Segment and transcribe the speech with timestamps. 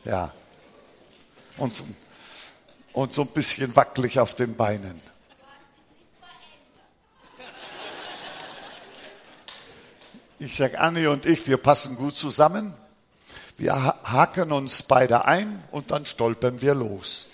[0.05, 0.33] ja,
[1.57, 1.83] und so,
[2.93, 5.01] und so ein bisschen wackelig auf den Beinen.
[10.39, 12.73] Ich sage, Anni und ich, wir passen gut zusammen.
[13.61, 17.27] Wir haken uns beide ein und dann stolpern wir los.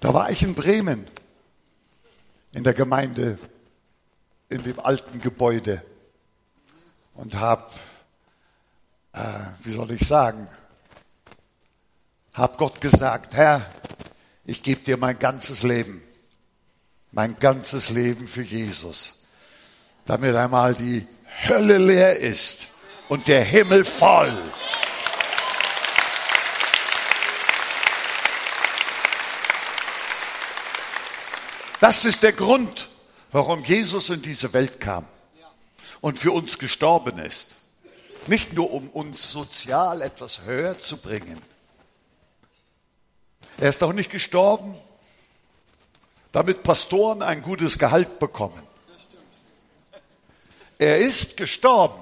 [0.00, 1.06] da war ich in Bremen,
[2.50, 3.38] in der Gemeinde,
[4.48, 5.84] in dem alten Gebäude
[7.14, 7.70] und habe,
[9.12, 10.48] äh, wie soll ich sagen,
[12.32, 13.64] habe Gott gesagt, Herr,
[14.44, 16.02] ich gebe dir mein ganzes Leben,
[17.12, 19.23] mein ganzes Leben für Jesus
[20.06, 21.06] damit einmal die
[21.48, 22.68] Hölle leer ist
[23.08, 24.32] und der Himmel voll.
[31.80, 32.88] Das ist der Grund,
[33.30, 35.06] warum Jesus in diese Welt kam
[36.00, 37.56] und für uns gestorben ist.
[38.26, 41.42] Nicht nur, um uns sozial etwas höher zu bringen.
[43.58, 44.74] Er ist auch nicht gestorben,
[46.32, 48.62] damit Pastoren ein gutes Gehalt bekommen.
[50.84, 51.98] Er ist gestorben,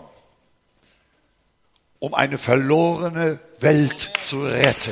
[2.01, 4.91] um eine verlorene Welt zu retten.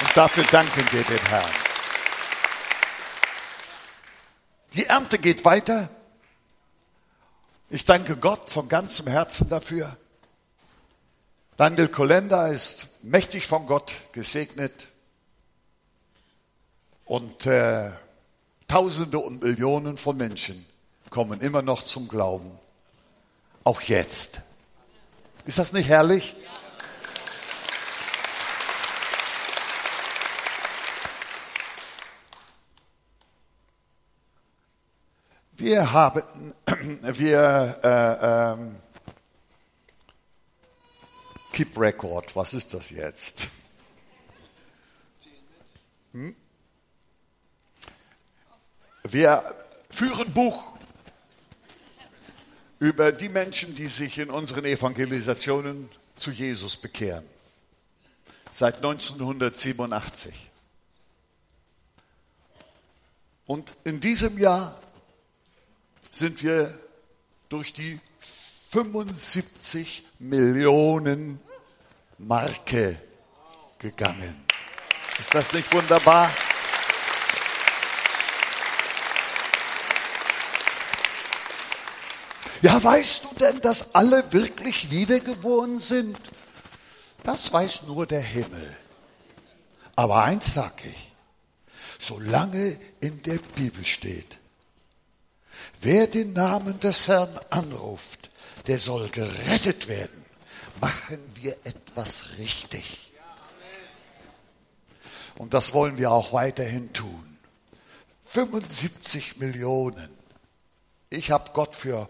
[0.00, 1.50] Und dafür danken wir dem Herrn.
[4.74, 5.88] Die Ernte geht weiter.
[7.70, 9.96] Ich danke Gott von ganzem Herzen dafür.
[11.56, 14.88] Daniel Kolenda ist mächtig von Gott gesegnet
[17.06, 17.92] und äh,
[18.68, 20.66] Tausende und Millionen von Menschen
[21.14, 22.50] kommen immer noch zum Glauben.
[23.62, 24.42] Auch jetzt.
[25.46, 26.34] Ist das nicht herrlich?
[35.56, 36.24] Wir haben,
[37.02, 38.76] wir, äh, ähm,
[41.52, 43.46] Keep Record, was ist das jetzt?
[46.12, 46.34] Hm?
[49.04, 49.44] Wir
[49.88, 50.73] führen Buch
[52.84, 57.24] über die Menschen, die sich in unseren Evangelisationen zu Jesus bekehren.
[58.50, 60.50] Seit 1987.
[63.46, 64.78] Und in diesem Jahr
[66.10, 66.78] sind wir
[67.48, 67.98] durch die
[68.72, 71.40] 75 Millionen
[72.18, 73.00] Marke
[73.78, 74.44] gegangen.
[75.18, 76.30] Ist das nicht wunderbar?
[82.64, 86.18] Ja, weißt du denn, dass alle wirklich wiedergeboren sind?
[87.22, 88.74] Das weiß nur der Himmel.
[89.96, 91.12] Aber eins sag ich,
[91.98, 94.38] solange in der Bibel steht,
[95.82, 98.30] wer den Namen des Herrn anruft,
[98.66, 100.24] der soll gerettet werden,
[100.80, 103.12] machen wir etwas richtig.
[105.36, 107.38] Und das wollen wir auch weiterhin tun.
[108.24, 110.08] 75 Millionen.
[111.10, 112.08] Ich habe Gott für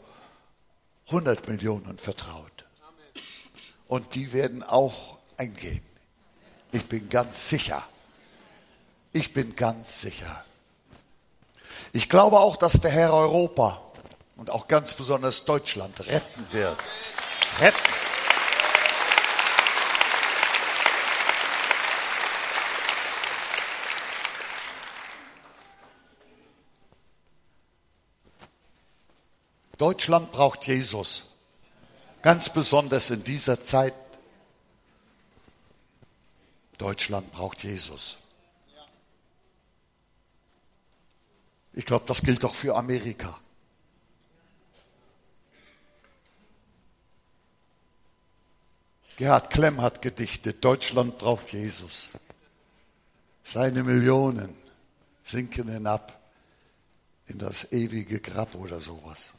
[1.07, 2.65] 100 Millionen vertraut.
[3.87, 5.85] Und die werden auch eingehen.
[6.73, 7.87] Ich bin ganz sicher.
[9.13, 10.45] Ich bin ganz sicher.
[11.93, 13.81] Ich glaube auch, dass der Herr Europa
[14.37, 16.79] und auch ganz besonders Deutschland retten wird.
[17.61, 18.04] Retten.
[29.79, 31.39] Deutschland braucht Jesus.
[32.23, 33.95] Ganz besonders in dieser Zeit.
[36.79, 38.19] Deutschland braucht Jesus.
[41.73, 43.39] Ich glaube, das gilt auch für Amerika.
[49.17, 52.13] Gerhard Klemm hat gedichtet, Deutschland braucht Jesus.
[53.45, 54.57] Seine Millionen
[55.23, 56.21] sinken hinab
[57.27, 59.35] in das ewige Grab oder sowas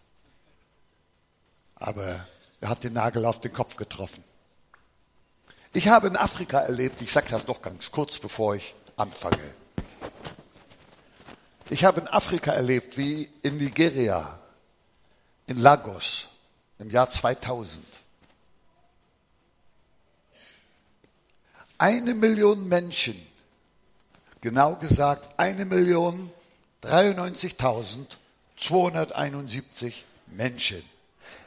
[1.75, 2.25] aber
[2.61, 4.23] er hat den Nagel auf den Kopf getroffen.
[5.73, 9.37] Ich habe in Afrika erlebt, ich sage das noch ganz kurz, bevor ich anfange.
[11.69, 14.39] Ich habe in Afrika erlebt, wie in Nigeria,
[15.47, 16.29] in Lagos
[16.79, 17.83] im Jahr 2000.
[21.77, 23.15] Eine Million Menschen,
[24.39, 26.31] genau gesagt eine Million
[26.83, 28.15] 93.000
[28.55, 30.94] 271 Menschen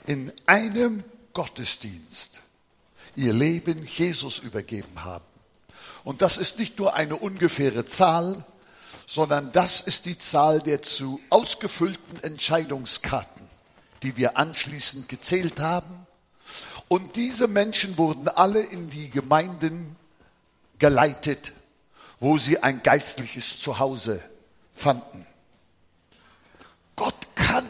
[0.09, 2.41] in einem Gottesdienst
[3.15, 5.25] ihr Leben Jesus übergeben haben.
[6.03, 8.43] Und das ist nicht nur eine ungefähre Zahl,
[9.05, 13.47] sondern das ist die Zahl der zu ausgefüllten Entscheidungskarten,
[14.03, 16.07] die wir anschließend gezählt haben.
[16.89, 19.95] Und diese Menschen wurden alle in die Gemeinden
[20.79, 21.53] geleitet,
[22.19, 24.23] wo sie ein geistliches Zuhause
[24.73, 25.27] fanden.
[26.97, 27.69] Gott kann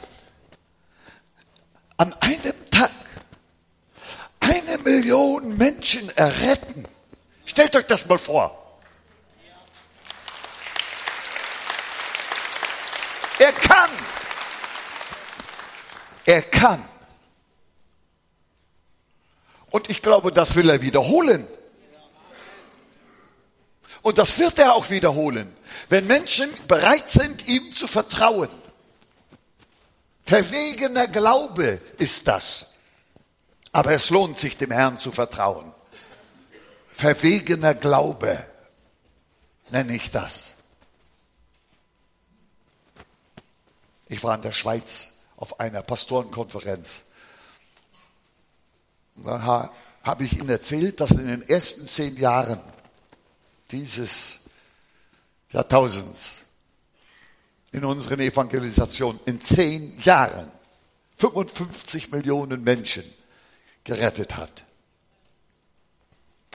[1.98, 2.90] an einem Tag
[4.40, 6.86] eine Million Menschen erretten.
[7.44, 8.78] Stellt euch das mal vor.
[13.38, 13.90] Er kann.
[16.24, 16.84] Er kann.
[19.70, 21.46] Und ich glaube, das will er wiederholen.
[24.02, 25.54] Und das wird er auch wiederholen,
[25.88, 28.48] wenn Menschen bereit sind, ihm zu vertrauen.
[30.28, 32.80] Verwegener Glaube ist das.
[33.72, 35.74] Aber es lohnt sich, dem Herrn zu vertrauen.
[36.90, 38.44] Verwegener Glaube
[39.70, 40.56] nenne ich das.
[44.08, 47.12] Ich war in der Schweiz auf einer Pastorenkonferenz.
[49.16, 49.72] Da
[50.02, 52.60] habe ich Ihnen erzählt, dass in den ersten zehn Jahren
[53.70, 54.50] dieses
[55.52, 56.47] Jahrtausends
[57.72, 60.50] in unseren Evangelisationen in zehn Jahren
[61.16, 63.04] 55 Millionen Menschen
[63.84, 64.64] gerettet hat.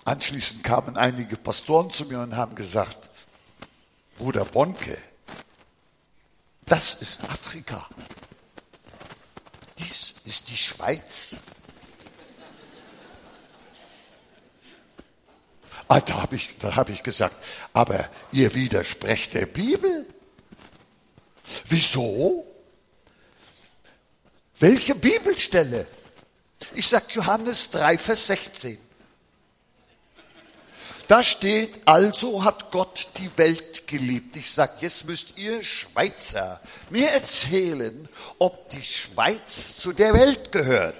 [0.05, 3.09] Anschließend kamen einige Pastoren zu mir und haben gesagt,
[4.17, 4.97] Bruder Bonke,
[6.65, 7.87] das ist Afrika.
[9.79, 11.37] Dies ist die Schweiz.
[15.87, 17.35] Ah, da habe ich, hab ich gesagt,
[17.73, 20.07] aber ihr widersprecht der Bibel.
[21.65, 22.45] Wieso?
[24.59, 25.87] Welche Bibelstelle?
[26.75, 28.77] Ich sage Johannes 3, Vers 16.
[31.07, 34.35] Da steht, also hat Gott die Welt geliebt.
[34.37, 38.07] Ich sage, jetzt müsst ihr Schweizer mir erzählen,
[38.39, 40.95] ob die Schweiz zu der Welt gehört.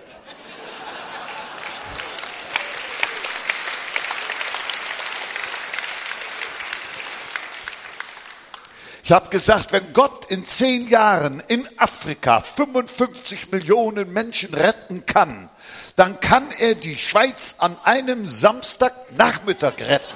[9.06, 15.50] Ich habe gesagt, wenn Gott in zehn Jahren in Afrika 55 Millionen Menschen retten kann,
[15.98, 20.14] dann kann er die Schweiz an einem Samstagnachmittag retten.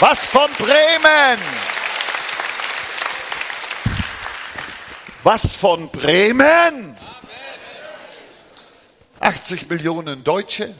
[0.00, 1.38] Was von Bremen?
[5.22, 6.96] Was von Bremen?
[9.20, 10.74] 80 Millionen Deutsche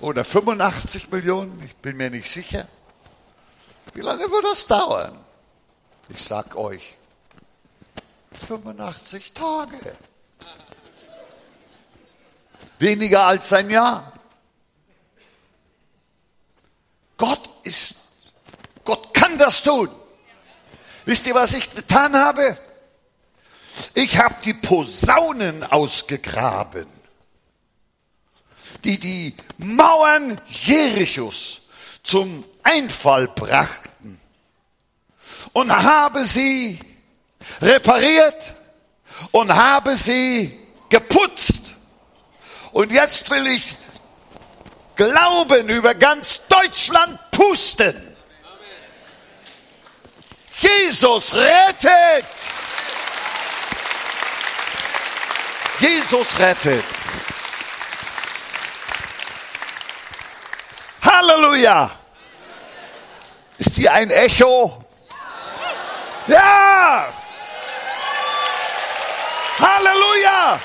[0.00, 2.66] oder 85 Millionen, ich bin mir nicht sicher.
[3.94, 5.18] Wie lange wird das dauern?
[6.08, 6.94] Ich sag euch,
[8.46, 9.96] 85 Tage.
[12.78, 14.12] Weniger als ein Jahr.
[17.16, 17.96] Gott ist,
[18.84, 19.90] Gott kann das tun.
[21.06, 22.56] Wisst ihr, was ich getan habe?
[23.94, 26.86] Ich habe die Posaunen ausgegraben,
[28.84, 31.68] die die Mauern Jerichos
[32.02, 34.20] zum Einfall brachten
[35.52, 36.80] und habe sie
[37.62, 38.54] repariert
[39.30, 41.74] und habe sie geputzt.
[42.72, 43.76] Und jetzt will ich
[44.96, 48.16] Glauben über ganz Deutschland pusten.
[50.58, 52.26] Jesus rettet.
[55.78, 56.84] Jesus rettet.
[61.02, 62.05] Halleluja.
[63.58, 64.84] Ist hier ein Echo?
[66.26, 67.12] Ja!
[69.58, 70.60] Halleluja!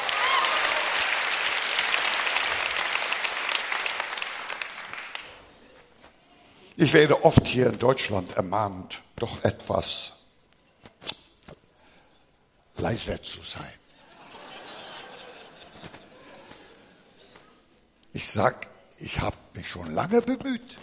[6.78, 10.22] Ich werde oft hier in Deutschland ermahnt, doch etwas
[12.78, 13.72] leiser zu sein.
[18.14, 18.68] Ich sag,
[18.98, 20.78] ich habe mich schon lange bemüht.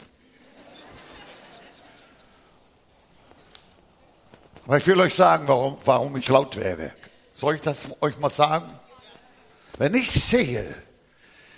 [4.68, 6.92] Aber ich will euch sagen, warum, warum ich laut werde.
[7.32, 8.70] Soll ich das euch mal sagen?
[9.78, 10.62] Wenn ich sehe,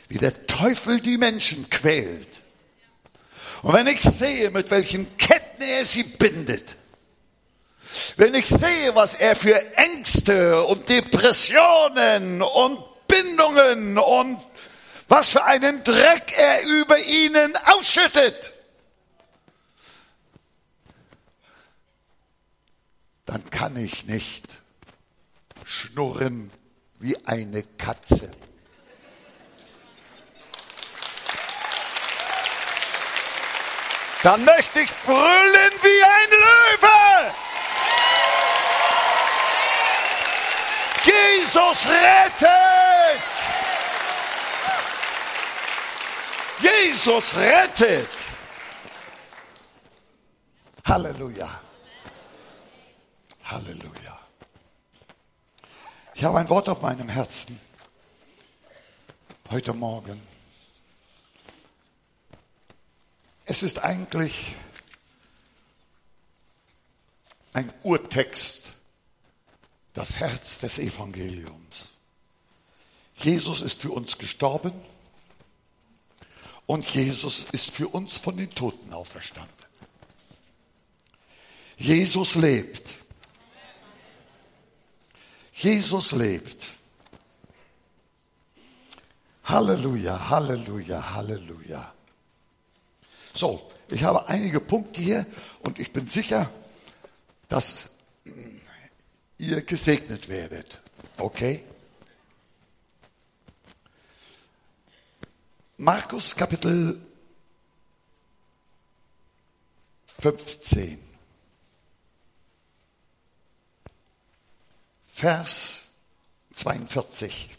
[0.07, 2.40] wie der Teufel die Menschen quält,
[3.62, 6.76] und wenn ich sehe, mit welchen Ketten er sie bindet,
[8.17, 14.38] wenn ich sehe, was er für Ängste und Depressionen und Bindungen und
[15.09, 18.52] was für einen Dreck er über ihnen ausschüttet,
[23.30, 24.60] dann kann ich nicht
[25.64, 26.50] schnurren
[26.99, 28.28] wie eine Katze.
[34.25, 37.34] Dann möchte ich brüllen wie ein Löwe.
[41.04, 43.22] Jesus rettet!
[46.58, 48.10] Jesus rettet!
[50.84, 51.69] Halleluja.
[56.20, 57.58] Ich habe ein Wort auf meinem Herzen
[59.50, 60.20] heute Morgen.
[63.46, 64.54] Es ist eigentlich
[67.54, 68.72] ein Urtext
[69.94, 71.92] das Herz des Evangeliums.
[73.16, 74.74] Jesus ist für uns gestorben
[76.66, 79.54] und Jesus ist für uns von den Toten auferstanden.
[81.78, 82.96] Jesus lebt.
[85.61, 86.73] Jesus lebt.
[89.45, 91.95] Halleluja, Halleluja, Halleluja.
[93.35, 95.26] So, ich habe einige Punkte hier
[95.61, 96.50] und ich bin sicher,
[97.49, 97.97] dass
[99.37, 100.81] ihr gesegnet werdet.
[101.19, 101.62] Okay?
[105.76, 106.99] Markus Kapitel
[110.21, 111.10] 15.
[115.20, 115.88] Vers
[116.54, 117.50] 42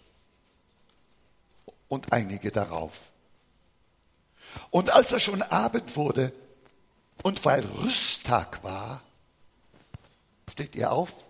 [1.89, 3.11] und einige darauf.
[4.71, 6.33] Und als es schon Abend wurde
[7.21, 9.03] und weil Rüsttag war,
[10.51, 11.23] steht ihr auf?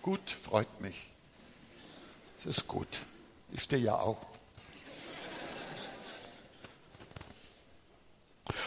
[0.00, 1.10] Gut, freut mich.
[2.38, 3.00] Es ist gut.
[3.50, 4.24] Ich stehe ja auch.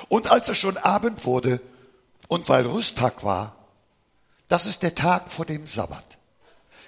[0.10, 1.62] Und als es schon Abend wurde
[2.28, 3.56] und weil Rüsttag war,
[4.50, 6.18] das ist der Tag vor dem Sabbat,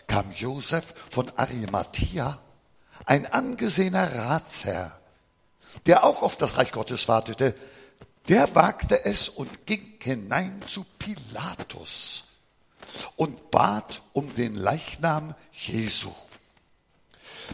[0.08, 2.40] kam Josef von Arimathea,
[3.06, 5.00] ein angesehener Ratsherr,
[5.86, 7.56] der auch auf das Reich Gottes wartete,
[8.28, 12.24] der wagte es und ging hinein zu Pilatus
[13.16, 16.12] und bat um den Leichnam Jesu.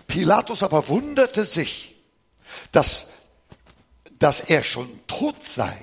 [0.08, 1.96] Pilatus aber wunderte sich,
[2.72, 3.08] dass,
[4.20, 5.76] dass er schon tot sei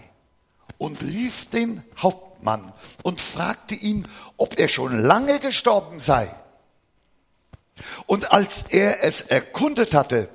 [0.78, 2.72] und rief den Hauptmann
[3.02, 6.34] und fragte ihn, ob er schon lange gestorben sei.
[8.06, 10.28] Und als er es erkundet hatte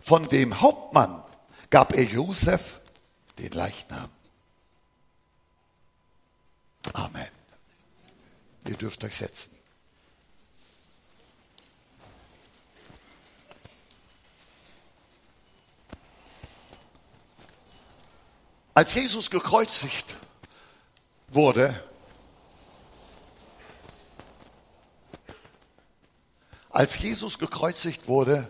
[0.00, 1.22] von dem Hauptmann,
[1.70, 2.80] gab er Josef
[3.38, 4.10] den Leichnam.
[6.92, 7.28] Amen.
[8.66, 9.56] Ihr dürft euch setzen.
[18.74, 20.16] Als Jesus gekreuzigt
[21.28, 21.89] wurde,
[26.70, 28.48] als Jesus gekreuzigt wurde,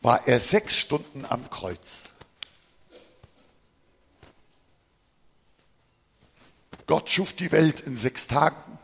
[0.00, 2.10] war er sechs Stunden am Kreuz.
[6.86, 8.78] Gott schuf die Welt in sechs Tagen.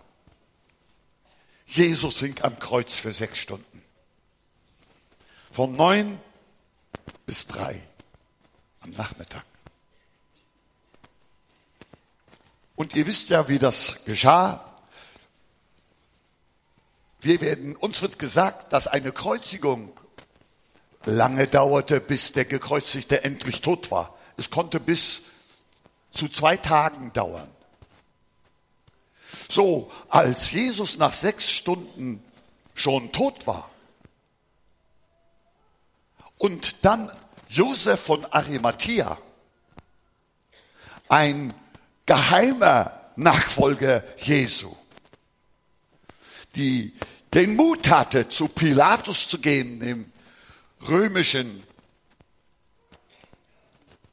[1.67, 3.83] Jesus hing am Kreuz für sechs Stunden.
[5.51, 6.21] Von neun
[7.25, 7.81] bis drei
[8.81, 9.45] am Nachmittag.
[12.75, 14.72] Und ihr wisst ja, wie das geschah.
[17.23, 19.93] Wir werden, uns wird gesagt, dass eine Kreuzigung
[21.05, 24.19] lange dauerte, bis der Gekreuzigte endlich tot war.
[24.37, 25.27] Es konnte bis
[26.11, 27.49] zu zwei Tagen dauern.
[29.49, 32.25] So, als Jesus nach sechs Stunden
[32.75, 33.71] schon tot war
[36.39, 37.09] und dann
[37.49, 39.17] Josef von Arimathea,
[41.09, 41.55] ein
[42.05, 44.75] geheimer Nachfolger Jesu,
[46.57, 46.95] die
[47.35, 50.13] den Mut hatte, zu Pilatus zu gehen, dem
[50.89, 51.63] römischen,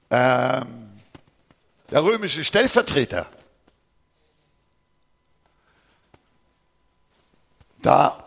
[0.10, 1.02] ähm,
[1.90, 3.30] der römische Stellvertreter,
[7.82, 8.24] Da,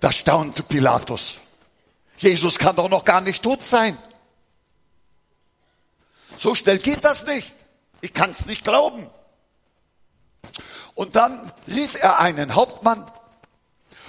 [0.00, 1.36] da staunte Pilatus.
[2.18, 3.96] Jesus kann doch noch gar nicht tot sein.
[6.36, 7.54] So schnell geht das nicht.
[8.00, 9.10] Ich kann es nicht glauben.
[10.94, 13.10] Und dann rief er einen Hauptmann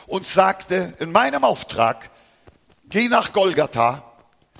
[0.08, 2.12] und sagte, in meinem Auftrag,
[2.90, 4.04] geh nach Golgatha,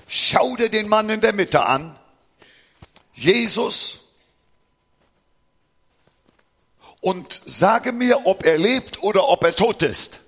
[0.08, 1.96] schau dir den Mann in der Mitte an,
[3.12, 4.12] Jesus
[7.00, 10.20] und sage mir, ob er lebt oder ob er tot ist.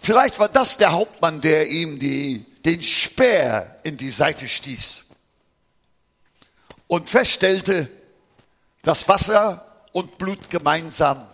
[0.00, 5.10] Vielleicht war das der Hauptmann, der ihm die, den Speer in die Seite stieß
[6.88, 7.88] und feststellte,
[8.82, 11.28] das Wasser und Blut gemeinsam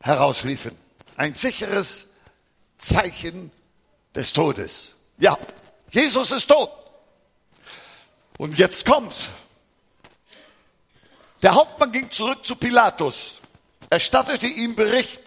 [0.00, 0.76] herausliefen.
[1.16, 2.16] Ein sicheres
[2.78, 3.52] Zeichen
[4.14, 4.96] des Todes.
[5.18, 5.36] Ja,
[5.90, 6.70] Jesus ist tot.
[8.38, 9.28] Und jetzt kommt's.
[11.42, 13.40] Der Hauptmann ging zurück zu Pilatus,
[13.88, 15.20] erstattete ihm Bericht.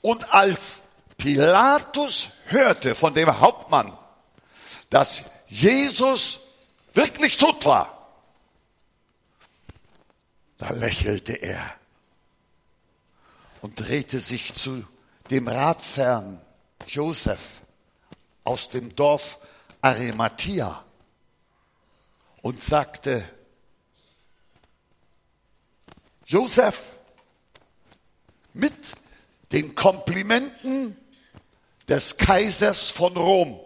[0.00, 0.82] Und als
[1.16, 3.96] Pilatus hörte von dem Hauptmann,
[4.90, 6.40] dass Jesus
[6.92, 8.01] wirklich tot war,
[10.62, 11.74] da lächelte er
[13.62, 14.84] und drehte sich zu
[15.28, 16.40] dem Ratsherrn
[16.86, 17.62] Josef
[18.44, 19.40] aus dem Dorf
[19.80, 20.84] Arimathea
[22.42, 23.28] und sagte,
[26.26, 27.00] Josef,
[28.52, 28.72] mit
[29.50, 30.96] den Komplimenten
[31.88, 33.58] des Kaisers von Rom,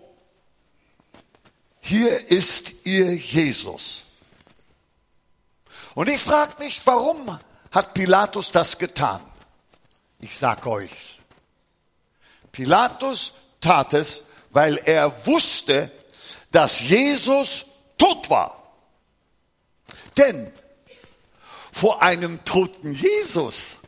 [1.81, 4.06] hier ist ihr Jesus.
[5.97, 7.39] Und ich frage mich, warum
[7.71, 9.19] hat Pilatus das getan?
[10.21, 11.21] Ich sag euch's.
[12.53, 15.91] Pilatus tat es, weil er wusste,
[16.53, 17.65] dass Jesus
[17.97, 18.75] tot war.
[20.19, 20.53] Denn
[21.73, 23.79] vor einem toten Jesus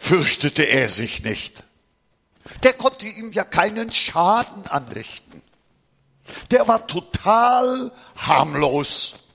[0.00, 1.62] fürchtete er sich nicht.
[2.64, 5.42] Der konnte ihm ja keinen Schaden anrichten.
[6.50, 9.29] Der war total harmlos.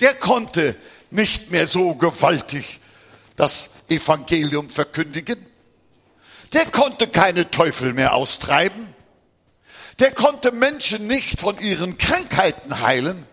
[0.00, 0.76] Der konnte
[1.10, 2.80] nicht mehr so gewaltig
[3.36, 5.44] das Evangelium verkündigen.
[6.52, 8.94] Der konnte keine Teufel mehr austreiben.
[9.98, 13.26] Der konnte Menschen nicht von ihren Krankheiten heilen.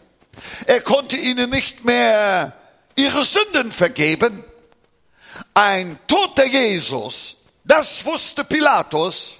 [0.65, 2.57] Er konnte ihnen nicht mehr
[2.95, 4.43] ihre Sünden vergeben.
[5.53, 9.35] Ein toter Jesus, das wusste Pilatus,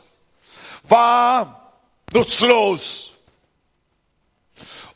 [0.83, 1.73] war
[2.11, 3.12] nutzlos.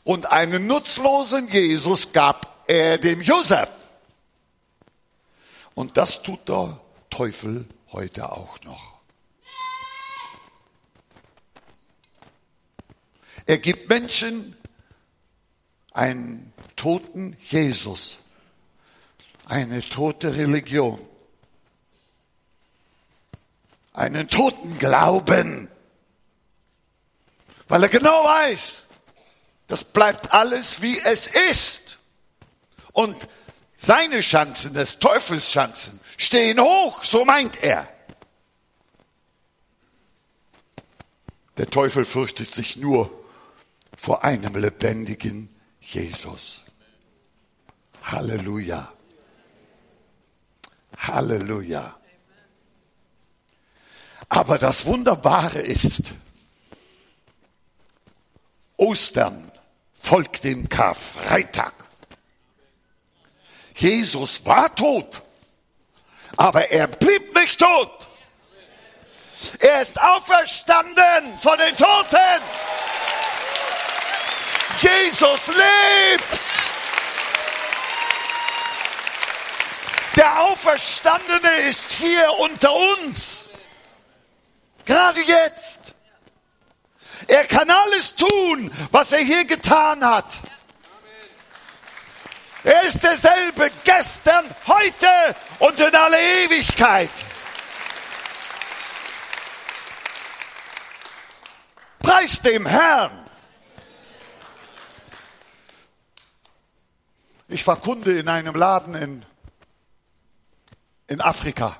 [0.08, 3.68] Und einen nutzlosen Jesus gab er dem Josef.
[5.74, 9.00] Und das tut der Teufel heute auch noch.
[13.44, 14.56] Er gibt Menschen
[15.92, 18.20] einen toten Jesus,
[19.44, 20.98] eine tote Religion,
[23.92, 25.68] einen toten Glauben,
[27.68, 28.84] weil er genau weiß,
[29.68, 31.98] das bleibt alles wie es ist.
[32.92, 33.16] Und
[33.74, 37.88] seine Chancen, des Teufels Chancen, stehen hoch, so meint er.
[41.58, 43.10] Der Teufel fürchtet sich nur
[43.96, 45.48] vor einem lebendigen
[45.80, 46.64] Jesus.
[48.02, 48.92] Halleluja.
[50.96, 51.96] Halleluja.
[54.28, 56.14] Aber das Wunderbare ist,
[58.76, 59.47] Ostern
[60.02, 61.72] folgt dem Karfreitag.
[63.74, 65.22] Jesus war tot,
[66.36, 68.08] aber er blieb nicht tot.
[69.60, 72.42] Er ist auferstanden von den Toten.
[74.80, 76.38] Jesus lebt.
[80.16, 83.50] Der Auferstandene ist hier unter uns.
[84.84, 85.94] Gerade jetzt.
[87.26, 90.40] Er kann alles tun, was er hier getan hat.
[92.64, 95.06] Er ist derselbe gestern, heute
[95.58, 97.10] und in alle Ewigkeit.
[102.00, 103.24] Preis dem Herrn.
[107.48, 109.24] Ich war Kunde in einem Laden in,
[111.06, 111.76] in Afrika.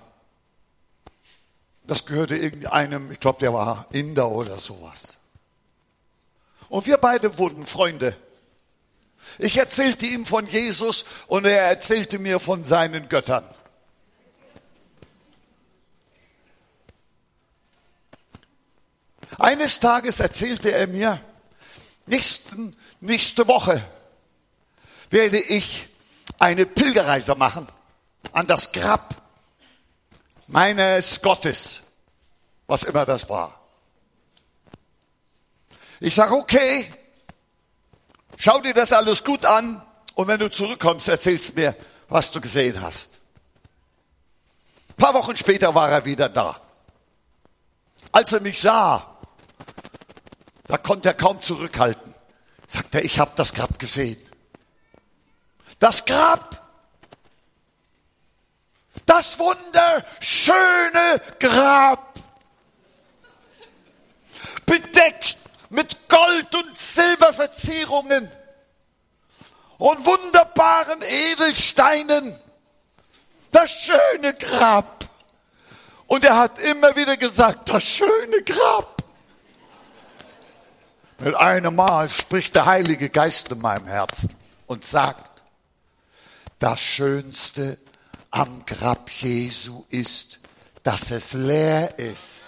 [1.82, 5.17] Das gehörte irgendeinem, ich glaube, der war Inder oder sowas.
[6.68, 8.16] Und wir beide wurden Freunde.
[9.38, 13.44] Ich erzählte ihm von Jesus und er erzählte mir von seinen Göttern.
[19.38, 21.20] Eines Tages erzählte er mir,
[22.06, 23.82] nächsten, nächste Woche
[25.10, 25.88] werde ich
[26.38, 27.68] eine Pilgerreise machen
[28.32, 29.22] an das Grab
[30.48, 31.82] meines Gottes,
[32.66, 33.57] was immer das war.
[36.00, 36.92] Ich sage, okay,
[38.36, 39.82] schau dir das alles gut an
[40.14, 41.74] und wenn du zurückkommst, erzählst mir,
[42.08, 43.18] was du gesehen hast.
[44.90, 46.60] Ein paar Wochen später war er wieder da.
[48.12, 49.18] Als er mich sah,
[50.66, 52.14] da konnte er kaum zurückhalten.
[52.66, 54.20] Sagt er, ich habe das Grab gesehen.
[55.78, 56.62] Das Grab.
[59.06, 62.14] Das wunderschöne Grab.
[64.66, 65.38] Bedeckt
[65.70, 68.30] mit Gold- und Silberverzierungen.
[69.78, 72.34] und wunderbaren Edelsteinen.
[73.52, 75.08] Das schöne Grab.
[76.08, 79.04] Und er hat immer wieder gesagt, das schöne Grab.
[81.18, 84.34] Mit einem Mal spricht der Heilige Geist in meinem Herzen
[84.66, 85.42] und sagt,
[86.58, 87.78] das Schönste
[88.30, 90.40] am Grab Jesu ist,
[90.82, 92.46] dass es leer ist.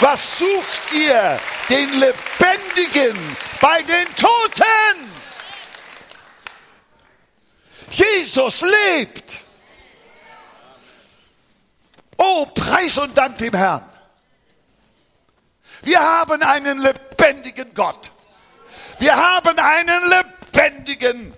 [0.00, 1.40] Was sucht ihr?
[1.68, 5.12] Den Lebendigen bei den Toten.
[7.90, 9.40] Jesus lebt.
[12.16, 13.82] Oh, Preis und Dank dem Herrn.
[15.82, 18.10] Wir haben einen lebendigen Gott.
[18.98, 21.34] Wir haben einen lebendigen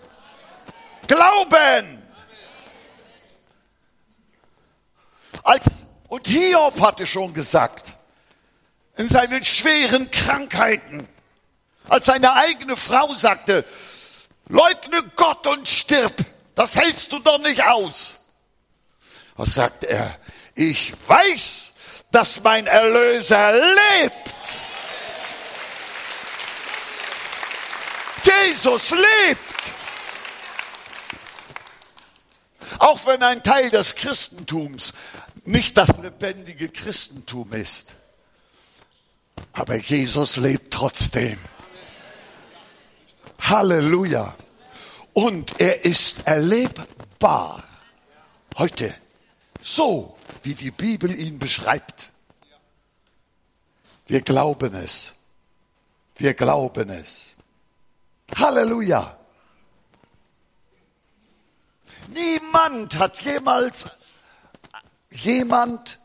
[1.06, 2.02] Glauben.
[5.42, 5.64] Als,
[6.08, 7.95] und Hiob hatte schon gesagt,
[8.96, 11.06] in seinen schweren Krankheiten,
[11.88, 13.64] als seine eigene Frau sagte,
[14.48, 16.14] leugne Gott und stirb,
[16.54, 18.14] das hältst du doch nicht aus.
[19.36, 20.18] Was sagt er?
[20.54, 21.72] Ich weiß,
[22.10, 24.60] dass mein Erlöser lebt.
[28.24, 29.40] Jesus lebt.
[32.78, 34.92] Auch wenn ein Teil des Christentums
[35.44, 37.94] nicht das lebendige Christentum ist.
[39.52, 41.38] Aber Jesus lebt trotzdem.
[43.40, 44.34] Halleluja.
[45.12, 47.62] Und er ist erlebbar.
[48.58, 48.94] Heute.
[49.60, 52.10] So, wie die Bibel ihn beschreibt.
[54.06, 55.12] Wir glauben es.
[56.16, 57.32] Wir glauben es.
[58.36, 59.18] Halleluja.
[62.08, 63.86] Niemand hat jemals
[65.10, 65.98] jemand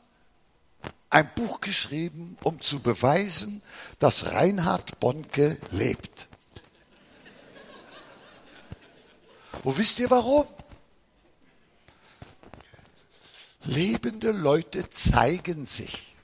[1.11, 3.61] ein Buch geschrieben, um zu beweisen,
[3.99, 6.27] dass Reinhard Bonke lebt.
[9.63, 10.47] Wo wisst ihr warum?
[13.63, 16.15] Lebende Leute zeigen sich.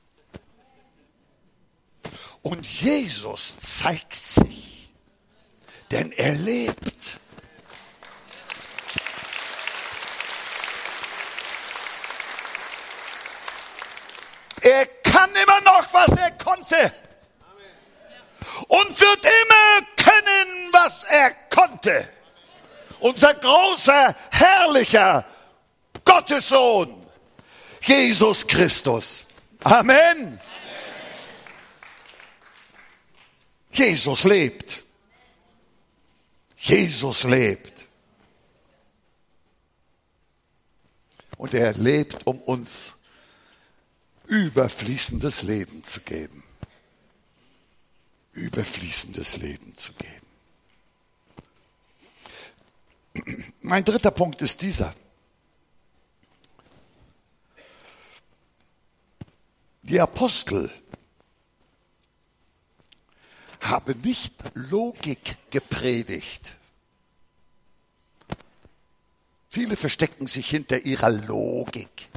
[2.41, 4.89] Und Jesus zeigt sich,
[5.91, 7.19] denn er lebt.
[14.62, 16.93] Er kann immer noch, was er konnte.
[18.67, 22.10] Und wird immer können, was er konnte.
[23.00, 23.34] Unser
[23.88, 25.26] großer, herrlicher
[26.04, 27.06] Gottessohn,
[27.82, 29.28] Jesus Christus.
[29.63, 30.39] Amen.
[33.71, 34.84] Jesus lebt.
[36.58, 37.86] Jesus lebt.
[41.38, 42.95] Und er lebt, um uns
[44.26, 46.43] überfließendes Leben zu geben.
[48.34, 50.27] Überfließendes Leben zu geben.
[53.62, 54.93] Mein dritter Punkt ist dieser.
[59.84, 60.69] Die Apostel
[63.62, 66.58] haben nicht Logik gepredigt.
[69.49, 72.10] Viele verstecken sich hinter ihrer Logik.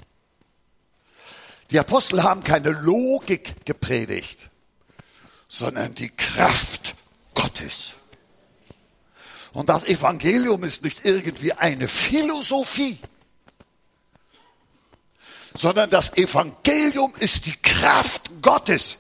[1.70, 4.50] Die Apostel haben keine Logik gepredigt,
[5.48, 6.96] sondern die Kraft
[7.34, 7.99] Gottes.
[9.52, 12.98] Und das Evangelium ist nicht irgendwie eine Philosophie,
[15.54, 18.98] sondern das Evangelium ist die Kraft Gottes,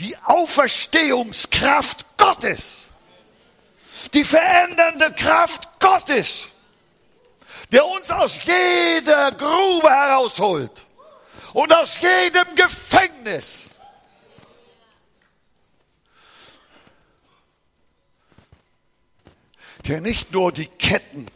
[0.00, 2.88] die Auferstehungskraft Gottes,
[4.12, 6.48] die verändernde Kraft Gottes,
[7.70, 10.86] der uns aus jeder Grube herausholt
[11.52, 13.70] und aus jedem Gefängnis.
[19.88, 21.26] Der nicht nur die Ketten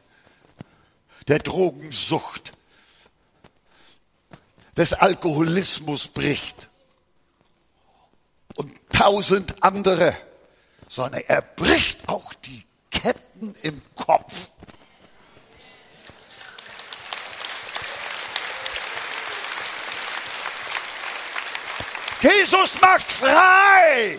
[1.28, 2.52] der Drogensucht,
[4.76, 6.68] des Alkoholismus bricht
[8.56, 10.16] und tausend andere,
[10.88, 14.50] sondern er bricht auch die Ketten im Kopf.
[22.22, 24.18] Jesus macht frei.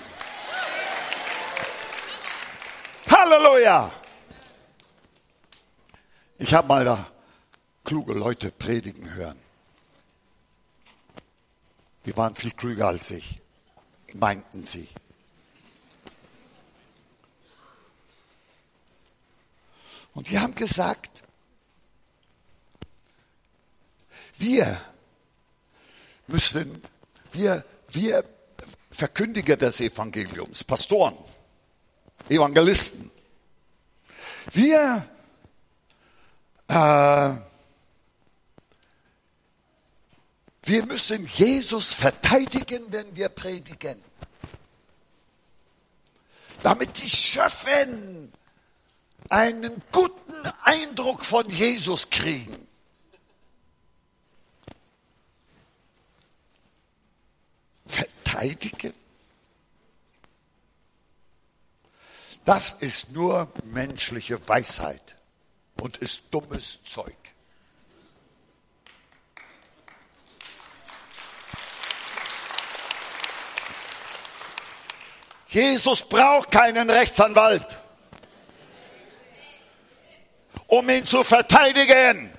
[3.10, 3.92] Halleluja.
[6.42, 7.12] Ich habe mal da
[7.84, 9.38] kluge Leute predigen hören.
[12.04, 13.40] Die waren viel klüger als ich,
[14.14, 14.90] meinten sie.
[20.16, 21.22] Und die haben gesagt,
[24.40, 24.82] wir
[26.26, 26.82] müssen,
[27.34, 28.26] wir wir
[28.90, 31.16] Verkündiger des Evangeliums, Pastoren,
[32.30, 33.12] Evangelisten.
[34.54, 35.08] Wir
[36.72, 37.36] äh,
[40.64, 44.02] wir müssen Jesus verteidigen, wenn wir predigen.
[46.64, 48.32] Damit die Schöffen
[49.30, 52.56] einen guten Eindruck von Jesus kriegen.
[57.86, 58.94] Verteidigen?
[62.46, 65.18] Das ist nur menschliche Weisheit
[65.82, 67.18] und ist dummes Zeug.
[75.48, 77.78] Jesus braucht keinen Rechtsanwalt,
[80.68, 82.32] um ihn zu verteidigen.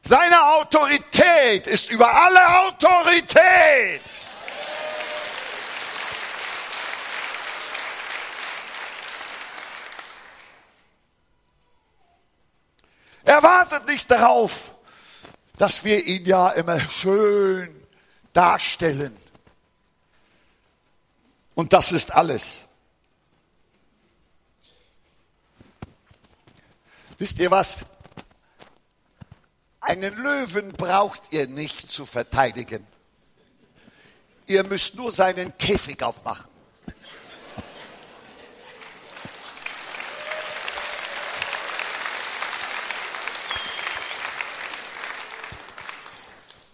[0.00, 4.00] Seine Autorität ist über alle Autorität.
[13.26, 14.76] Er wartet nicht darauf,
[15.58, 17.74] dass wir ihn ja immer schön
[18.32, 19.16] darstellen.
[21.56, 22.58] Und das ist alles.
[27.18, 27.84] Wisst ihr was?
[29.80, 32.86] Einen Löwen braucht ihr nicht zu verteidigen.
[34.46, 36.55] Ihr müsst nur seinen Käfig aufmachen.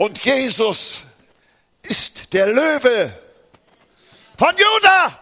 [0.02, 1.04] Und Jesus
[1.82, 3.16] ist der Löwe
[4.36, 5.16] von Judah.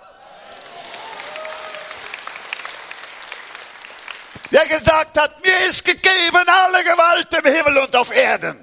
[4.50, 8.58] Der gesagt hat, mir ist gegeben alle Gewalt im Himmel und auf Erden.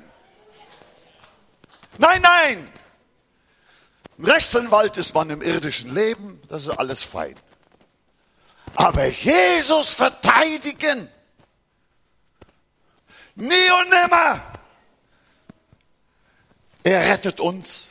[1.99, 2.73] Nein, nein.
[4.17, 7.35] Im Rechtsanwalt ist man im irdischen Leben, das ist alles fein.
[8.73, 11.11] Aber Jesus verteidigen,
[13.35, 14.56] nie und nimmer.
[16.87, 17.87] Er rettet uns.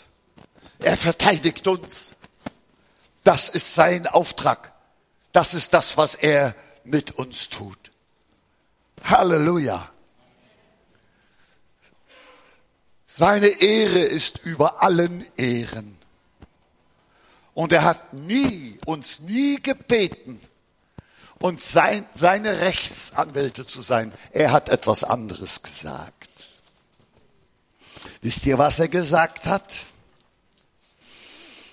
[0.78, 2.14] Er verteidigt uns.
[3.24, 4.72] Das ist sein Auftrag.
[5.32, 7.92] Das ist das, was er mit uns tut.
[9.04, 9.90] Halleluja.
[13.04, 15.98] Seine Ehre ist über allen Ehren.
[17.52, 20.40] Und er hat nie, uns nie gebeten,
[21.38, 24.14] uns sein, seine Rechtsanwälte zu sein.
[24.30, 26.15] Er hat etwas anderes gesagt.
[28.22, 29.86] Wisst ihr, was er gesagt hat?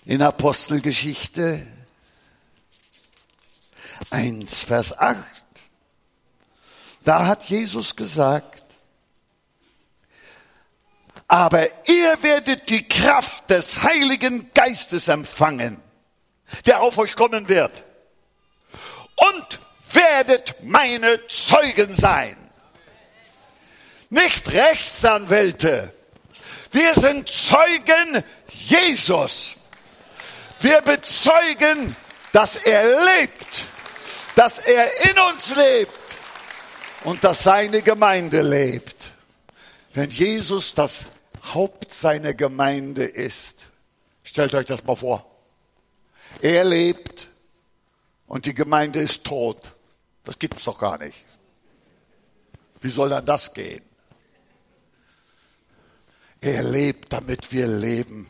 [0.06, 1.66] In Apostelgeschichte
[4.10, 5.24] 1, Vers 8.
[7.04, 8.64] Da hat Jesus gesagt,
[11.28, 15.82] aber ihr werdet die Kraft des Heiligen Geistes empfangen,
[16.66, 17.84] der auf euch kommen wird.
[19.16, 19.60] Und
[19.94, 22.38] werdet meine Zeugen sein.
[24.10, 25.94] Nicht Rechtsanwälte,
[26.74, 29.58] wir sind Zeugen Jesus.
[30.60, 31.96] Wir bezeugen,
[32.32, 32.84] dass er
[33.20, 33.66] lebt,
[34.36, 35.92] dass er in uns lebt
[37.04, 39.12] und dass seine Gemeinde lebt.
[39.94, 41.10] Wenn Jesus das
[41.54, 43.68] Haupt seiner Gemeinde ist,
[44.24, 45.30] stellt euch das mal vor.
[46.42, 47.28] Er lebt
[48.26, 49.74] und die Gemeinde ist tot.
[50.24, 51.26] Das gibt's doch gar nicht.
[52.82, 53.84] Wie soll dann das gehen?
[56.44, 58.28] Er lebt, damit wir leben,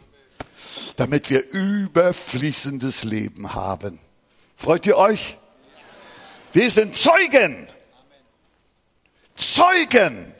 [0.97, 3.97] damit wir überfließendes Leben haben.
[4.55, 5.39] Freut ihr euch?
[6.51, 7.67] Wir sind Zeugen.
[9.35, 10.31] Zeugen.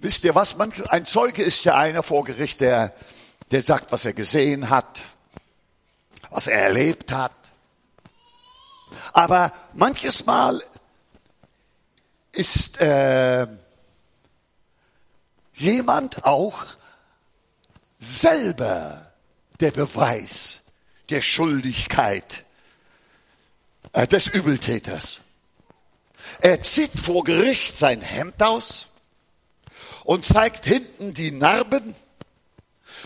[0.00, 0.58] Wisst ihr was?
[0.58, 2.92] Ein Zeuge ist ja einer vor Gericht, der,
[3.52, 5.02] der sagt, was er gesehen hat,
[6.30, 7.30] was er erlebt hat.
[9.12, 10.60] Aber manches Mal
[12.32, 13.46] ist äh,
[15.60, 16.64] jemand auch
[17.98, 19.12] selber
[19.60, 20.62] der Beweis
[21.10, 22.44] der Schuldigkeit
[23.92, 25.20] äh, des Übeltäters.
[26.40, 28.86] Er zieht vor Gericht sein Hemd aus
[30.04, 31.94] und zeigt hinten die Narben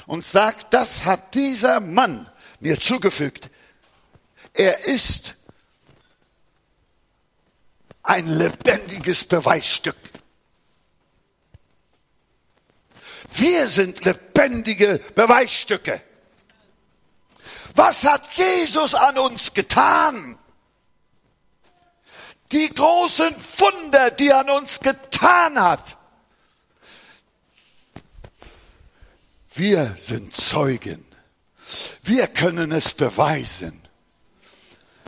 [0.07, 2.29] und sagt, das hat dieser Mann
[2.61, 3.51] mir zugefügt.
[4.53, 5.35] Er ist
[8.03, 9.97] ein lebendiges Beweisstück.
[13.35, 16.01] Wir sind lebendige Beweisstücke.
[17.75, 20.39] Was hat Jesus an uns getan?
[22.53, 25.97] Die großen Wunder, die er an uns getan hat.
[29.55, 31.05] Wir sind Zeugen.
[32.03, 33.81] Wir können es beweisen.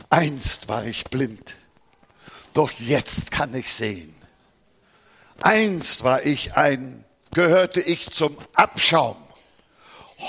[0.09, 1.57] Einst war ich blind,
[2.53, 4.13] doch jetzt kann ich sehen.
[5.41, 9.17] Einst war ich ein, gehörte ich zum Abschaum.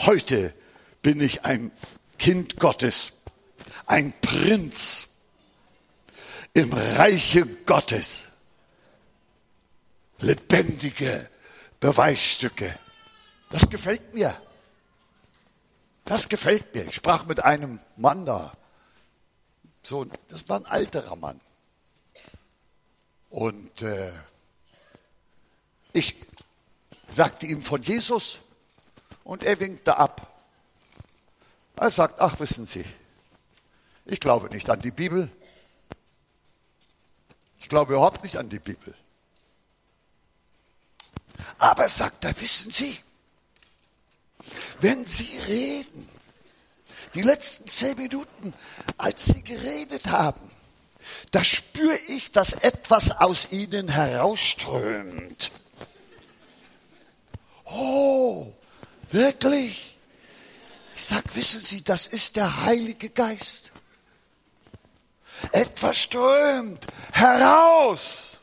[0.06, 0.54] Heute
[1.02, 1.70] bin ich ein
[2.18, 3.14] Kind Gottes,
[3.86, 5.08] ein Prinz
[6.52, 8.26] im Reiche Gottes.
[10.18, 11.30] Lebendige
[11.80, 12.76] Beweisstücke.
[13.50, 14.34] Das gefällt mir.
[16.04, 16.86] Das gefällt mir.
[16.86, 18.52] Ich sprach mit einem Mann da.
[19.82, 21.40] So, das war ein alterer Mann.
[23.30, 24.10] Und äh,
[25.92, 26.14] ich
[27.08, 28.40] sagte ihm von Jesus
[29.24, 30.44] und er winkte ab.
[31.76, 32.84] Er sagt, ach wissen Sie,
[34.04, 35.30] ich glaube nicht an die Bibel.
[37.60, 38.94] Ich glaube überhaupt nicht an die Bibel.
[41.58, 42.98] Aber sagt er, wissen Sie,
[44.80, 46.08] wenn Sie reden,
[47.14, 48.54] die letzten zehn Minuten,
[48.96, 50.50] als Sie geredet haben,
[51.30, 55.50] da spüre ich, dass etwas aus Ihnen herausströmt.
[57.70, 58.52] Oh,
[59.10, 59.96] wirklich?
[60.94, 63.72] Ich sag, wissen Sie, das ist der Heilige Geist.
[65.52, 68.38] Etwas strömt heraus.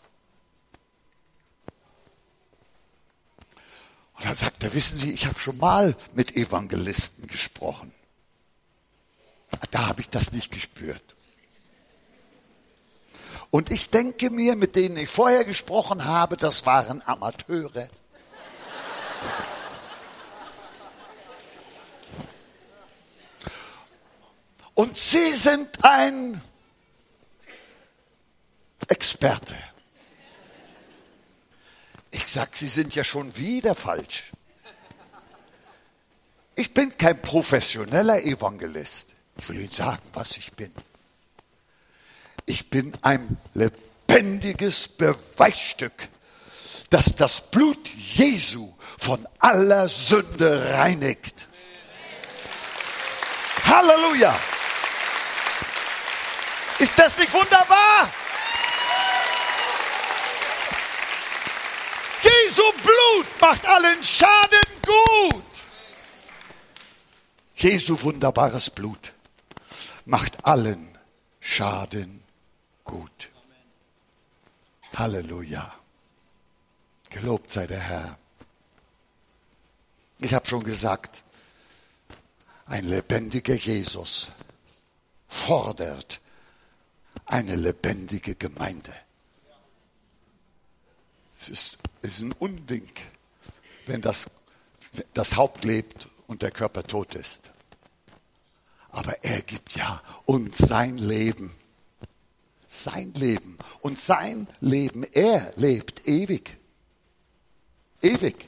[4.16, 7.94] Und dann sagt er, wissen Sie, ich habe schon mal mit Evangelisten gesprochen.
[9.72, 11.16] Da habe ich das nicht gespürt.
[13.52, 17.90] Und ich denke mir, mit denen ich vorher gesprochen habe, das waren Amateure.
[24.76, 26.42] Und Sie sind ein
[28.90, 29.56] Experte.
[32.12, 34.32] Ich sag, Sie sind ja schon wieder falsch.
[36.56, 39.16] Ich bin kein professioneller Evangelist.
[39.38, 40.72] Ich will Ihnen sagen, was ich bin.
[42.46, 46.10] Ich bin ein lebendiges Beweisstück,
[46.90, 51.48] dass das Blut Jesu von aller Sünde reinigt.
[53.66, 54.36] Halleluja!
[56.80, 58.10] Ist das nicht wunderbar?
[62.22, 65.44] Jesu Blut macht allen Schaden gut.
[67.56, 69.14] Jesu wunderbares Blut
[70.06, 70.98] macht allen
[71.40, 72.24] Schaden
[72.84, 73.32] gut.
[74.96, 75.74] Halleluja.
[77.10, 78.18] Gelobt sei der Herr.
[80.20, 81.24] Ich habe schon gesagt,
[82.66, 84.32] ein lebendiger Jesus
[85.28, 86.22] fordert
[87.26, 88.94] eine lebendige Gemeinde.
[91.36, 92.90] Es ist, es ist ein Unding,
[93.88, 94.44] wenn das,
[95.14, 97.52] das Haupt lebt und der Körper tot ist.
[98.90, 101.54] Aber er gibt ja uns sein Leben.
[102.68, 103.58] Sein Leben.
[103.82, 106.58] Und sein Leben, er lebt ewig.
[108.02, 108.48] Ewig.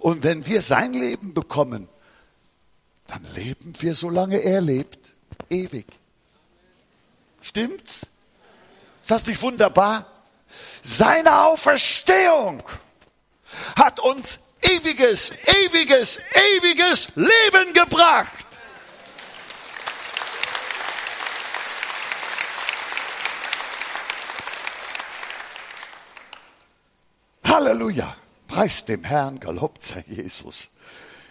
[0.00, 1.88] Und wenn wir sein Leben bekommen,
[3.06, 5.12] dann leben wir, solange er lebt,
[5.50, 5.86] ewig.
[7.40, 8.06] Stimmt's?
[9.00, 10.06] Ist das nicht wunderbar?
[10.82, 12.62] Seine Auferstehung
[13.76, 15.32] hat uns ewiges,
[15.64, 16.20] ewiges,
[16.56, 18.46] ewiges Leben gebracht.
[27.44, 28.14] Halleluja.
[28.48, 30.70] Preis dem Herrn, gelobt sei Jesus.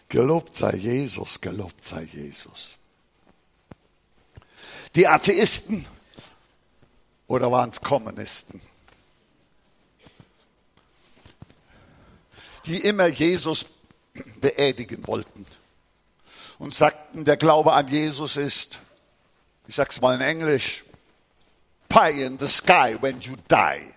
[0.08, 2.78] Gelobt sei Jesus, gelobt sei Jesus.
[4.96, 5.86] Die Atheisten
[7.28, 8.62] oder waren es Kommunisten?
[12.66, 13.66] Die immer Jesus
[14.40, 15.46] beerdigen wollten
[16.60, 18.80] und sagten, der Glaube an Jesus ist,
[19.68, 20.86] ich sag's mal in Englisch,
[21.90, 23.97] pie in the sky when you die.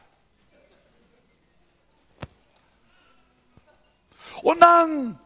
[4.42, 5.18] Und dann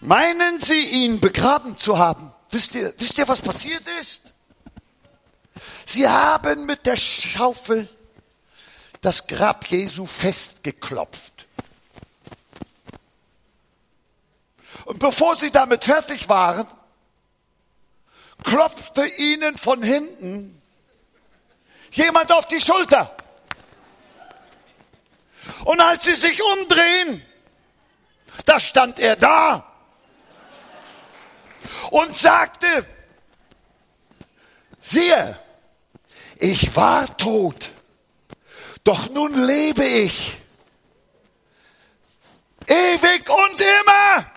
[0.00, 2.32] meinen sie, ihn begraben zu haben.
[2.50, 4.22] Wisst ihr, wisst ihr, was passiert ist?
[5.84, 7.88] Sie haben mit der Schaufel
[9.00, 11.46] das Grab Jesu festgeklopft.
[14.86, 16.66] Und bevor sie damit fertig waren,
[18.42, 20.60] klopfte ihnen von hinten
[21.92, 23.14] jemand auf die Schulter.
[25.64, 27.22] Und als sie sich umdrehen,
[28.44, 29.64] da stand er da
[31.90, 32.86] und sagte,
[34.80, 35.38] siehe,
[36.36, 37.70] ich war tot,
[38.82, 40.40] doch nun lebe ich.
[42.66, 44.30] ewig und immer.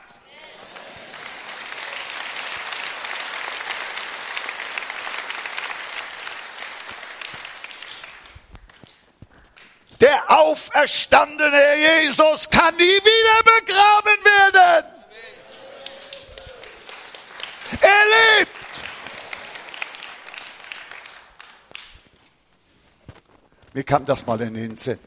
[10.00, 14.94] Der auferstandene Jesus kann nie wieder begraben werden.
[17.82, 18.52] Er lebt.
[23.74, 25.00] Mir kam das mal in den Sinn.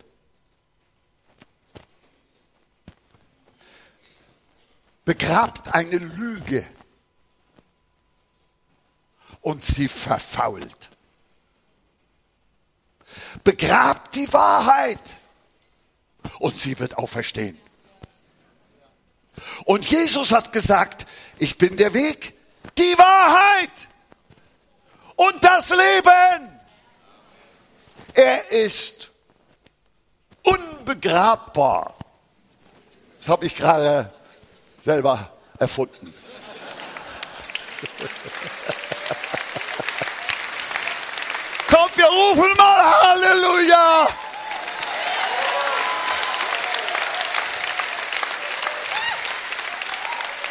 [5.05, 6.65] Begrabt eine Lüge
[9.41, 10.90] und sie verfault.
[13.45, 14.99] Begrabt die Wahrheit
[16.39, 17.59] und sie wird auferstehen.
[19.65, 21.07] Und Jesus hat gesagt,
[21.39, 22.35] ich bin der Weg,
[22.77, 23.89] die Wahrheit
[25.17, 26.61] und das Leben.
[28.15, 29.13] Er ist
[30.43, 31.95] unbegrabbar.
[33.19, 34.13] Das habe ich gerade
[34.81, 36.13] selber erfunden.
[41.91, 44.09] Kommt, wir rufen mal Halleluja!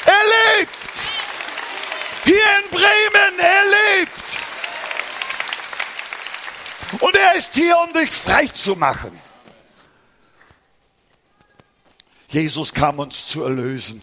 [0.06, 0.72] Er lebt!
[2.24, 3.64] Hier in Bremen, er
[4.00, 4.12] lebt!
[7.02, 9.20] Und er ist hier, um dich frei zu machen.
[12.28, 14.02] Jesus kam uns zu erlösen.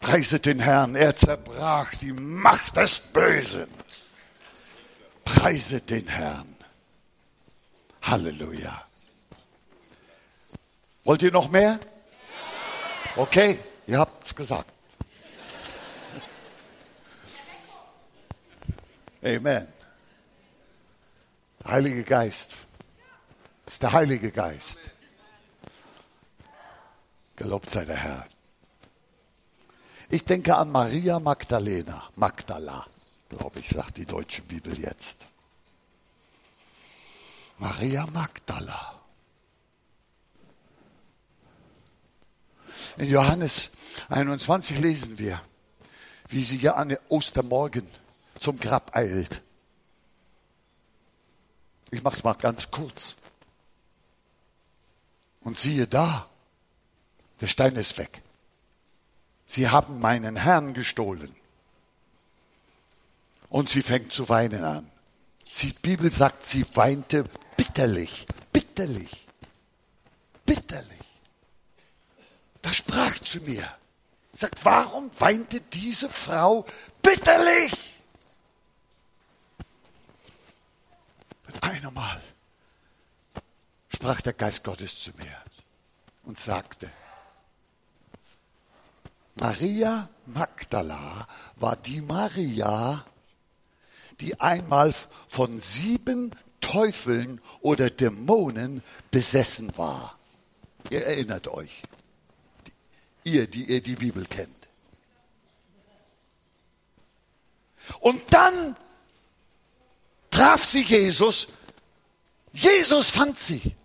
[0.00, 3.75] Preiset den Herrn, er zerbrach die Macht des Bösen.
[5.46, 6.56] Preiset den Herrn.
[8.02, 8.82] Halleluja.
[11.04, 11.78] Wollt ihr noch mehr?
[13.14, 14.68] Okay, ihr habt es gesagt.
[19.22, 19.68] Amen.
[21.64, 22.56] Heilige Geist.
[23.66, 24.80] Das ist der Heilige Geist.
[27.36, 28.26] Gelobt sei der Herr.
[30.08, 32.84] Ich denke an Maria Magdalena, Magdala,
[33.28, 35.28] glaube ich, sagt die deutsche Bibel jetzt.
[37.58, 39.00] Maria Magdala.
[42.98, 43.70] In Johannes
[44.08, 45.40] 21 lesen wir,
[46.28, 47.86] wie sie ja an Ostermorgen
[48.38, 49.42] zum Grab eilt.
[51.90, 53.16] Ich mache es mal ganz kurz.
[55.40, 56.28] Und siehe da,
[57.40, 58.22] der Stein ist weg.
[59.46, 61.34] Sie haben meinen Herrn gestohlen.
[63.48, 64.90] Und sie fängt zu weinen an.
[65.62, 67.24] Die Bibel sagt, sie weinte
[67.56, 69.26] bitterlich, bitterlich,
[70.44, 71.20] bitterlich.
[72.62, 73.68] Da sprach zu mir,
[74.34, 76.66] sagt, warum weinte diese Frau
[77.02, 77.94] bitterlich?
[81.46, 82.22] Mit einem Mal
[83.88, 85.42] sprach der Geist Gottes zu mir
[86.24, 86.92] und sagte,
[89.36, 91.26] Maria Magdala
[91.56, 93.04] war die Maria,
[94.20, 94.94] die einmal
[95.28, 96.34] von sieben
[96.66, 100.18] Teufeln oder Dämonen besessen war.
[100.90, 101.82] Ihr erinnert euch.
[103.22, 104.50] Ihr, die ihr die Bibel kennt.
[108.00, 108.74] Und dann
[110.30, 111.48] traf sie Jesus.
[112.52, 113.76] Jesus fand sie.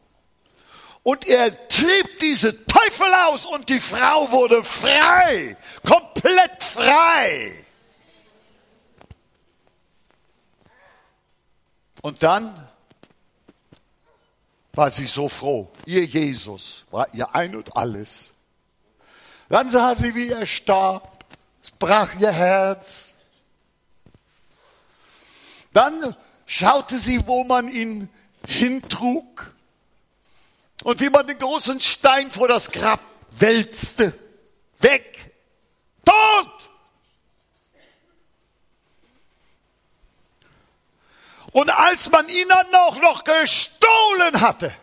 [1.03, 7.63] Und er trieb diese Teufel aus und die Frau wurde frei, komplett frei.
[12.01, 12.70] Und dann
[14.73, 15.71] war sie so froh.
[15.85, 18.33] Ihr Jesus war ihr ein und alles.
[19.49, 21.25] Dann sah sie, wie er starb.
[21.61, 23.15] Es brach ihr Herz.
[25.73, 26.15] Dann
[26.45, 28.09] schaute sie, wo man ihn
[28.47, 29.53] hintrug
[30.83, 32.99] und wie man den großen Stein vor das Grab
[33.31, 34.13] wälzte.
[34.79, 35.31] Weg!
[36.05, 36.70] Tot!
[41.51, 44.73] Und als man ihn dann auch noch gestohlen hatte,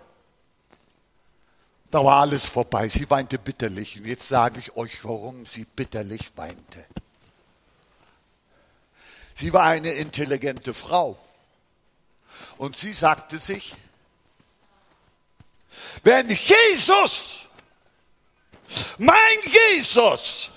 [1.91, 2.89] da war alles vorbei.
[2.89, 3.99] Sie weinte bitterlich.
[3.99, 6.85] Und jetzt sage ich euch, warum sie bitterlich weinte.
[9.35, 11.19] Sie war eine intelligente Frau.
[12.59, 13.75] Und sie sagte sich,
[16.03, 17.47] wenn Jesus,
[18.99, 20.51] mein Jesus,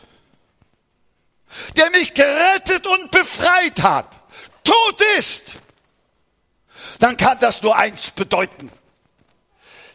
[1.78, 4.20] der mich gerettet und befreit hat,
[4.64, 5.59] tot ist,
[7.00, 8.72] dann kann das nur eins bedeuten.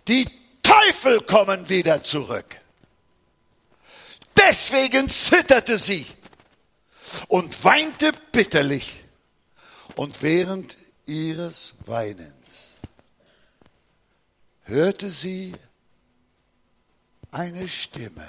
[0.08, 0.28] Die
[0.62, 2.60] Teufel kommen wieder zurück.
[4.36, 6.06] Deswegen zitterte sie
[7.28, 9.04] und weinte bitterlich.
[9.96, 10.76] Und während
[11.06, 12.74] ihres Weinens
[14.64, 15.54] hörte sie
[17.30, 18.26] eine Stimme.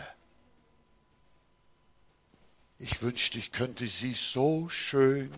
[2.79, 5.31] Ich wünschte, ich könnte sie so schön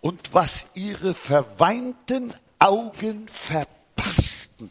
[0.00, 4.70] Und was ihre verweinten Augen verpassten,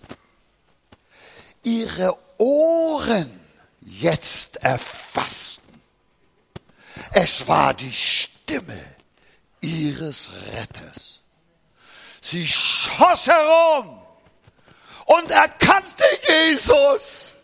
[1.63, 3.39] ihre Ohren
[3.81, 5.81] jetzt erfassten.
[7.11, 8.79] Es war die Stimme
[9.61, 11.21] ihres Retters.
[12.21, 14.01] Sie schoss herum
[15.05, 17.34] und erkannte Jesus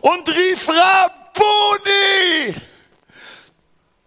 [0.00, 2.54] und rief Rabboni.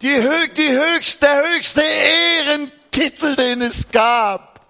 [0.02, 4.60] Die, die höchste, der höchste Ehrentitel, den es gab.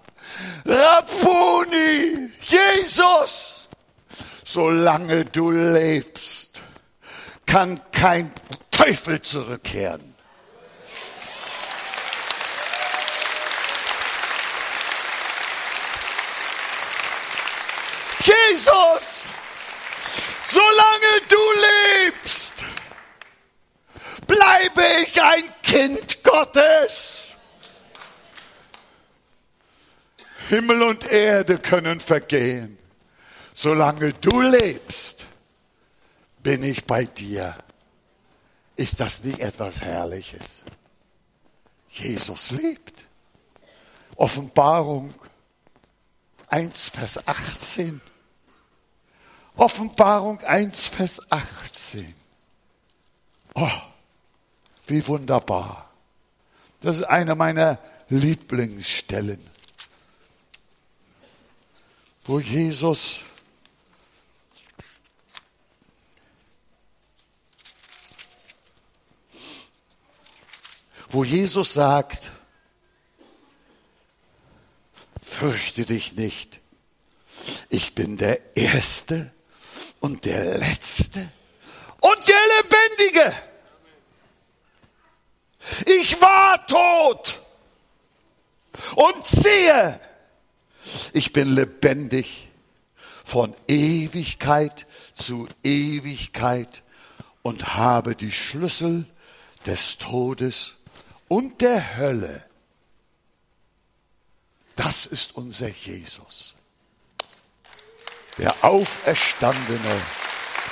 [0.65, 3.69] Rabboni, Jesus.
[4.43, 6.59] Solange du lebst,
[7.45, 8.33] kann kein
[8.71, 10.11] Teufel zurückkehren.
[18.23, 19.25] Jesus,
[20.51, 21.43] solange du
[22.07, 22.53] lebst,
[24.27, 27.29] bleibe ich ein Kind Gottes.
[30.49, 32.77] Himmel und Erde können vergehen.
[33.53, 35.25] Solange du lebst,
[36.43, 37.55] bin ich bei dir.
[38.75, 40.63] Ist das nicht etwas Herrliches?
[41.87, 43.05] Jesus lebt.
[44.15, 45.13] Offenbarung
[46.47, 48.01] 1, Vers 18.
[49.55, 52.13] Offenbarung 1, Vers 18.
[53.55, 53.67] Oh,
[54.87, 55.89] wie wunderbar.
[56.81, 57.77] Das ist eine meiner
[58.09, 59.39] Lieblingsstellen,
[62.25, 63.23] wo Jesus
[71.11, 72.31] wo Jesus sagt,
[75.21, 76.61] fürchte dich nicht,
[77.69, 79.33] ich bin der Erste
[80.01, 81.31] und der Letzte
[82.01, 83.33] und der Lebendige.
[85.85, 87.39] Ich war tot
[88.95, 89.99] und sehe,
[91.13, 92.49] ich bin lebendig
[93.23, 96.83] von Ewigkeit zu Ewigkeit
[97.43, 99.05] und habe die Schlüssel
[99.67, 100.77] des Todes
[101.27, 102.43] und der Hölle.
[104.75, 106.55] Das ist unser Jesus
[108.41, 110.01] der auferstandene,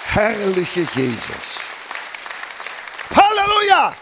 [0.05, 1.59] herrliche Jesus.
[3.11, 3.95] Halleluja!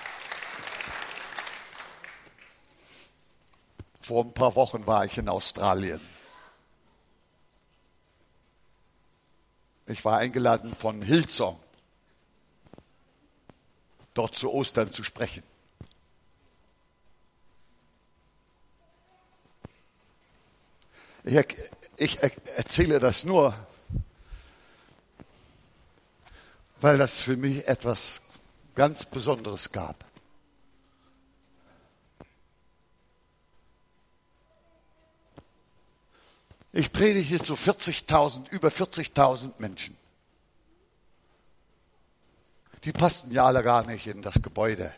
[4.00, 6.00] Vor ein paar Wochen war ich in Australien.
[9.88, 11.60] Ich war eingeladen von Hillsong,
[14.14, 15.44] dort zu Ostern zu sprechen.
[21.26, 21.36] Ich,
[21.98, 23.54] ich erzähle das nur,
[26.80, 28.22] weil das für mich etwas
[28.76, 30.06] ganz Besonderes gab.
[36.72, 39.98] Ich predige zu 40.000, über 40.000 Menschen.
[42.84, 44.94] Die passten ja alle gar nicht in das Gebäude.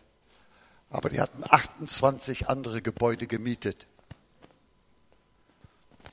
[0.89, 3.87] Aber die hatten 28 andere Gebäude gemietet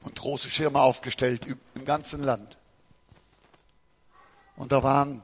[0.06, 1.44] und große Schirme aufgestellt
[1.74, 2.56] im ganzen Land.
[4.54, 5.22] Und da waren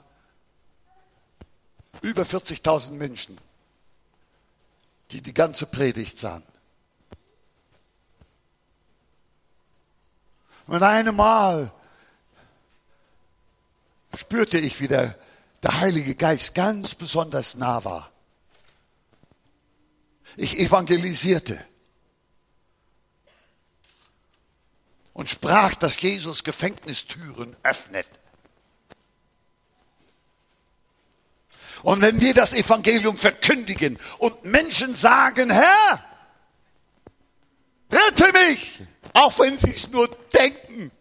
[2.02, 3.38] über 40.000 Menschen,
[5.12, 6.42] die die ganze Predigt sahen.
[10.66, 11.72] Und einem Mal
[14.16, 15.16] spürte ich, wie der,
[15.62, 18.10] der Heilige Geist ganz besonders nah war.
[20.36, 21.64] Ich evangelisierte.
[25.12, 28.08] Und sprach, dass Jesus Gefängnistüren öffnet.
[31.82, 36.04] Und wenn wir das Evangelium verkündigen und Menschen sagen, Herr,
[37.90, 38.82] rette mich,
[39.14, 40.92] auch wenn sie es nur denken,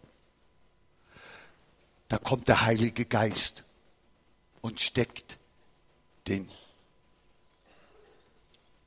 [2.08, 3.62] da kommt der Heilige Geist
[4.60, 5.38] und steckt
[6.26, 6.50] den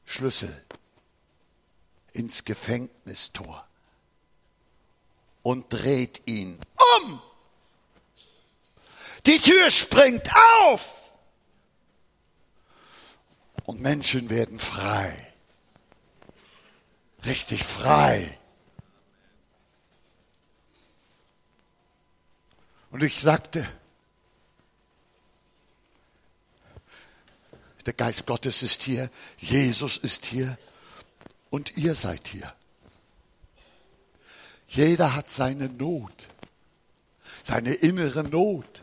[0.05, 0.63] Schlüssel
[2.11, 3.67] ins Gefängnistor
[5.45, 6.59] und dreht ihn
[7.03, 7.21] um.
[9.27, 10.27] Die Tür springt
[10.63, 11.19] auf
[13.65, 15.15] und Menschen werden frei.
[17.25, 18.39] Richtig frei.
[22.89, 23.67] Und ich sagte,
[27.85, 30.57] Der Geist Gottes ist hier, Jesus ist hier
[31.51, 32.51] und ihr seid hier.
[34.67, 36.27] Jeder hat seine Not,
[37.43, 38.81] seine innere Not.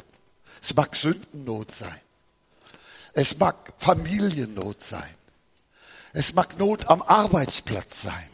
[0.61, 2.01] Es mag Sündennot sein.
[3.15, 5.15] Es mag Familiennot sein.
[6.13, 8.29] Es mag Not am Arbeitsplatz sein.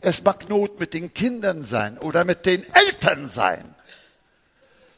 [0.00, 3.74] Es mag Not mit den Kindern sein oder mit den Eltern sein.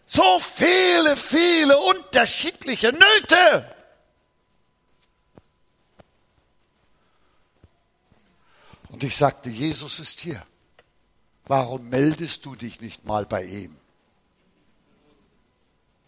[0.06, 3.70] So viele, viele unterschiedliche Nöte.
[8.88, 10.42] Und ich sagte, Jesus ist hier.
[11.46, 13.76] Warum meldest du dich nicht mal bei ihm?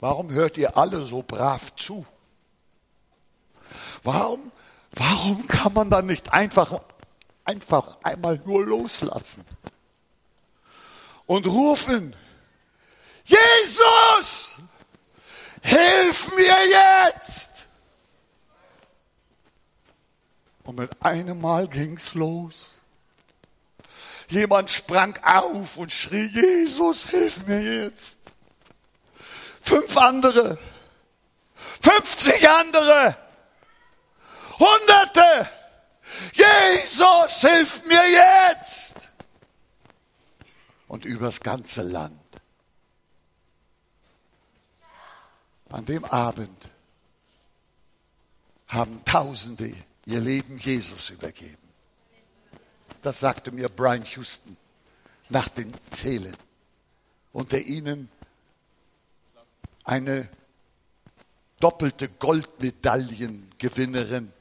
[0.00, 2.06] Warum hört ihr alle so brav zu?
[4.02, 4.52] Warum,
[4.92, 6.80] warum kann man dann nicht einfach,
[7.44, 9.44] einfach einmal nur loslassen
[11.26, 12.14] und rufen,
[13.24, 14.56] Jesus,
[15.62, 17.66] hilf mir jetzt!
[20.62, 22.75] Und mit einem Mal ging's los.
[24.28, 28.18] Jemand sprang auf und schrie, Jesus, hilf mir jetzt.
[29.60, 30.58] Fünf andere,
[31.54, 33.16] 50 andere,
[34.58, 35.48] Hunderte.
[36.32, 39.10] Jesus, hilf mir jetzt.
[40.88, 42.20] Und übers ganze Land.
[45.68, 46.70] An dem Abend
[48.68, 49.72] haben Tausende
[50.06, 51.65] ihr Leben Jesus übergeben.
[53.06, 54.56] Das sagte mir Brian Houston
[55.28, 56.36] nach den Zählen.
[57.32, 58.08] Unter ihnen
[59.84, 60.28] eine
[61.60, 64.32] doppelte Goldmedaillengewinnerin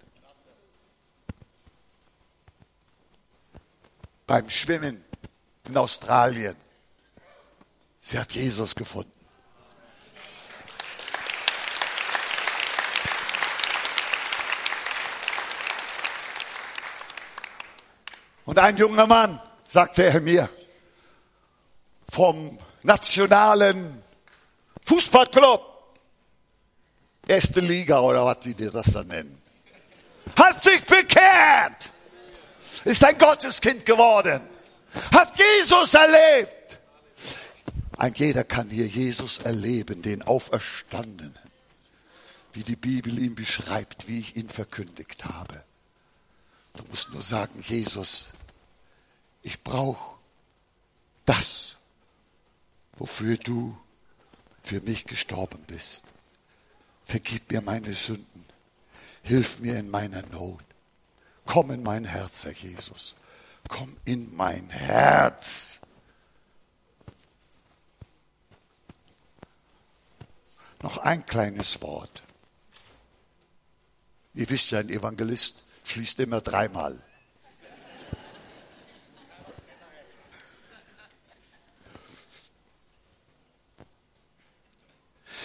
[4.25, 5.05] beim Schwimmen
[5.65, 6.55] in Australien.
[7.99, 9.14] Sie hat Jesus gefunden.
[18.45, 20.49] Und ein junger Mann, sagte er mir,
[22.09, 24.03] vom nationalen
[24.85, 25.61] Fußballclub,
[27.27, 29.41] erste Liga oder was sie dir das dann nennen,
[30.35, 31.91] hat sich bekehrt,
[32.83, 34.41] ist ein Gotteskind geworden,
[35.11, 36.79] hat Jesus erlebt.
[37.97, 41.35] Ein jeder kann hier Jesus erleben, den Auferstandenen,
[42.53, 45.63] wie die Bibel ihn beschreibt, wie ich ihn verkündigt habe.
[46.77, 48.27] Du musst nur sagen, Jesus,
[49.41, 50.17] ich brauche
[51.25, 51.77] das,
[52.97, 53.77] wofür du
[54.63, 56.05] für mich gestorben bist.
[57.05, 58.45] Vergib mir meine Sünden.
[59.21, 60.63] Hilf mir in meiner Not.
[61.45, 63.15] Komm in mein Herz, Herr Jesus.
[63.67, 65.81] Komm in mein Herz.
[70.81, 72.23] Noch ein kleines Wort.
[74.33, 76.99] Ihr wisst ja, ein Evangelist schließt immer dreimal.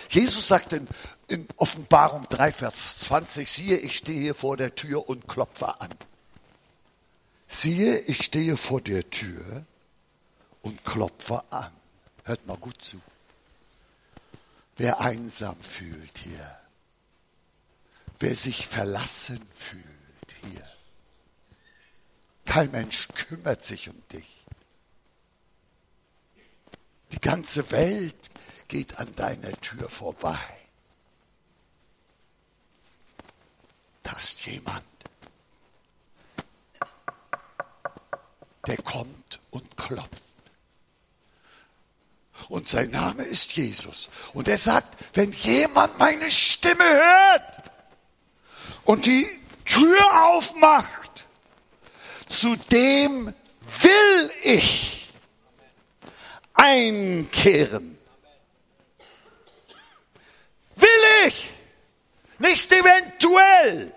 [0.09, 0.88] Jesus sagt in,
[1.28, 5.91] in Offenbarung 3, Vers 20, siehe, ich stehe vor der Tür und klopfe an.
[7.47, 9.64] Siehe, ich stehe vor der Tür
[10.62, 11.70] und klopfe an.
[12.24, 13.01] Hört mal gut zu.
[14.76, 16.61] Wer einsam fühlt hier,
[18.18, 19.89] wer sich verlassen fühlt
[20.43, 20.68] hier,
[22.47, 24.45] kein Mensch kümmert sich um dich.
[27.12, 28.30] Die ganze Welt
[28.68, 30.38] geht an deiner Tür vorbei.
[34.03, 34.84] Da ist jemand,
[38.66, 40.30] der kommt und klopft.
[42.49, 44.11] Und sein Name ist Jesus.
[44.32, 47.70] Und er sagt, wenn jemand meine Stimme hört
[48.84, 49.26] und die
[49.70, 51.26] Tür aufmacht,
[52.26, 53.34] zu dem
[53.82, 55.12] will ich
[56.54, 58.00] einkehren
[60.80, 61.50] Will ich.
[62.38, 63.92] Nicht eventuell.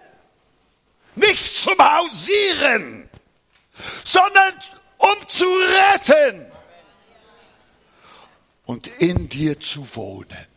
[1.15, 3.09] Nicht zum Hausieren,
[4.03, 4.53] sondern
[4.97, 6.51] um zu retten
[8.65, 10.47] und in dir zu wohnen.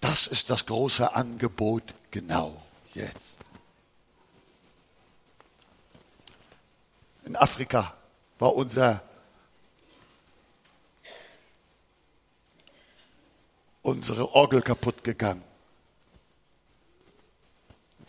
[0.00, 2.63] Das ist das große Angebot genau
[2.94, 3.40] jetzt.
[7.24, 7.94] In Afrika
[8.38, 9.02] war unser
[13.82, 15.42] unsere Orgel kaputt gegangen.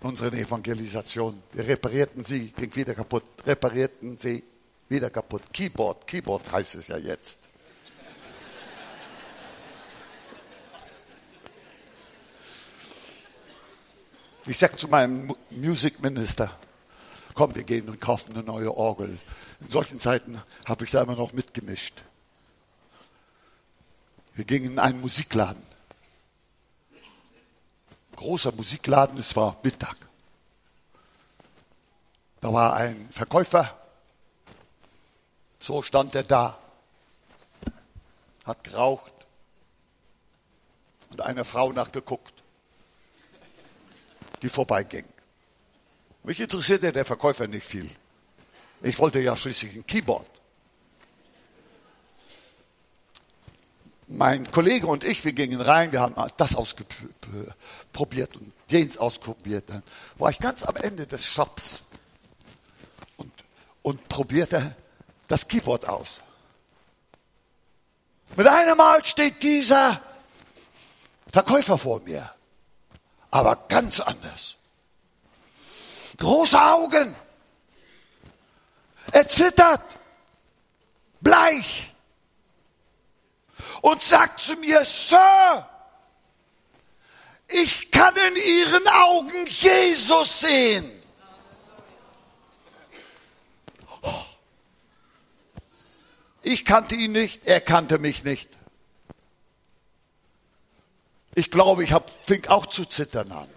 [0.01, 1.41] Unsere Evangelisation.
[1.51, 4.43] Wir reparierten sie, ging wieder kaputt, reparierten sie,
[4.87, 5.41] wieder kaputt.
[5.51, 7.49] Keyboard, Keyboard heißt es ja jetzt.
[14.47, 16.55] Ich sag zu meinem Music Minister,
[17.33, 19.17] komm, wir gehen und kaufen eine neue Orgel.
[19.59, 22.03] In solchen Zeiten habe ich da immer noch mitgemischt.
[24.35, 25.63] Wir gingen in einen Musikladen.
[28.15, 29.97] Großer Musikladen, es war Mittag.
[32.39, 33.75] Da war ein Verkäufer,
[35.57, 36.59] so stand er da,
[38.43, 39.11] hat geraucht
[41.09, 42.34] und eine Frau nachgeguckt,
[44.41, 45.05] die vorbeiging.
[46.23, 47.89] Mich interessierte der Verkäufer nicht viel.
[48.81, 50.27] Ich wollte ja schließlich ein Keyboard.
[54.07, 59.65] Mein Kollege und ich, wir gingen rein, wir haben das ausprobiert und jenes ausprobiert.
[59.67, 59.83] Dann
[60.17, 61.79] war ich ganz am Ende des Shops
[63.17, 63.33] und,
[63.81, 64.75] und probierte
[65.27, 66.21] das Keyboard aus.
[68.35, 70.01] Mit einem Mal steht dieser
[71.31, 72.34] Verkäufer vor mir,
[73.35, 74.55] aber ganz anders.
[76.17, 77.13] Große Augen.
[79.11, 79.81] Er zittert,
[81.19, 81.93] bleich
[83.81, 85.69] und sagt zu mir, Sir,
[87.49, 90.89] ich kann in Ihren Augen Jesus sehen.
[96.41, 98.49] Ich kannte ihn nicht, er kannte mich nicht.
[101.35, 103.47] Ich glaube, ich hab, fing auch zu zittern an.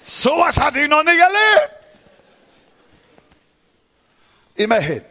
[0.00, 2.04] Sowas hatte ich noch nicht erlebt.
[4.54, 5.02] Immerhin.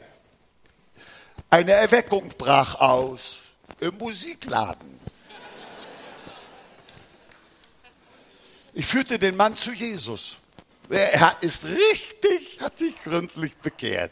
[1.49, 3.37] Eine Erweckung brach aus
[3.79, 4.99] im Musikladen.
[8.73, 10.37] Ich führte den Mann zu Jesus.
[10.89, 14.11] Er ist richtig, hat sich gründlich bekehrt.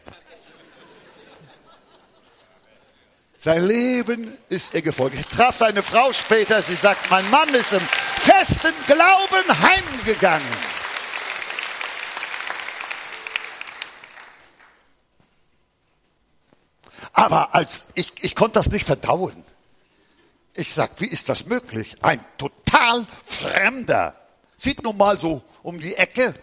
[3.42, 5.18] Sein Leben ist ihr gefolgt.
[5.18, 6.62] Ich traf seine Frau später.
[6.62, 10.46] Sie sagt, mein Mann ist im festen Glauben heimgegangen.
[17.14, 19.46] Aber als ich, ich konnte das nicht verdauen.
[20.54, 21.96] Ich sag, wie ist das möglich?
[22.02, 24.16] Ein total Fremder
[24.58, 26.34] sieht nun mal so um die Ecke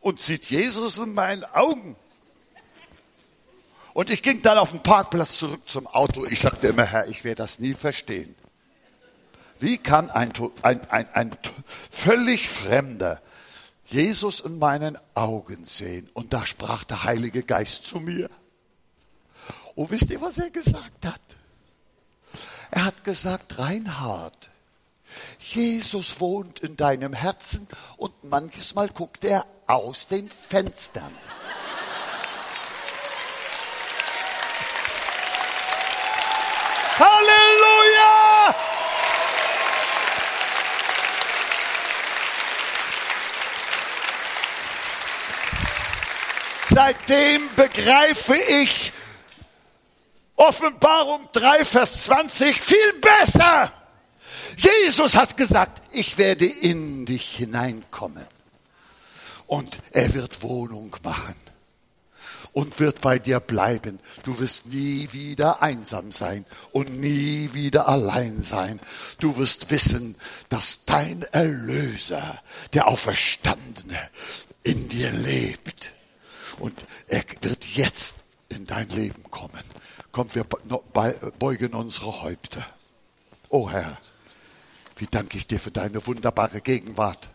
[0.00, 1.94] und sieht Jesus in meinen Augen.
[3.92, 6.24] Und ich ging dann auf den Parkplatz zurück zum Auto.
[6.24, 8.34] Ich sagte immer, Herr, ich werde das nie verstehen.
[9.58, 10.32] Wie kann ein,
[10.62, 11.38] ein, ein, ein
[11.90, 13.20] völlig Fremder
[13.84, 16.08] Jesus in meinen Augen sehen?
[16.14, 18.30] Und da sprach der Heilige Geist zu mir.
[19.74, 21.20] Oh, wisst ihr, was er gesagt hat?
[22.70, 24.50] Er hat gesagt, Reinhard,
[25.38, 27.66] Jesus wohnt in deinem Herzen
[27.96, 31.12] und manches Mal guckt er aus den Fenstern.
[36.98, 38.54] Halleluja!
[46.82, 48.94] Seitdem begreife ich
[50.36, 53.70] Offenbarung 3, Vers 20 viel besser.
[54.56, 58.24] Jesus hat gesagt, ich werde in dich hineinkommen
[59.46, 61.34] und er wird Wohnung machen
[62.52, 64.00] und wird bei dir bleiben.
[64.22, 68.80] Du wirst nie wieder einsam sein und nie wieder allein sein.
[69.18, 70.16] Du wirst wissen,
[70.48, 72.40] dass dein Erlöser,
[72.72, 73.98] der Auferstandene,
[74.62, 75.92] in dir lebt.
[76.60, 79.64] Und er wird jetzt in dein Leben kommen.
[80.12, 82.66] Kommt, wir beugen unsere Häupter.
[83.48, 83.98] Oh Herr,
[84.96, 87.30] wie danke ich dir für deine wunderbare Gegenwart.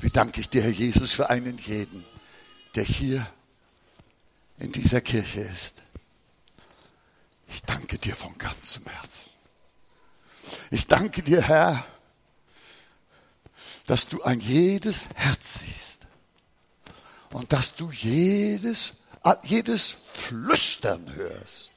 [0.00, 2.04] Wie danke ich dir, Herr Jesus, für einen jeden,
[2.74, 3.26] der hier
[4.58, 5.76] in dieser Kirche ist.
[7.48, 9.30] Ich danke dir von ganzem Herzen.
[10.70, 11.86] Ich danke dir, Herr,
[13.86, 15.95] dass du ein jedes Herz siehst
[17.36, 19.02] und dass du jedes,
[19.44, 21.72] jedes Flüstern hörst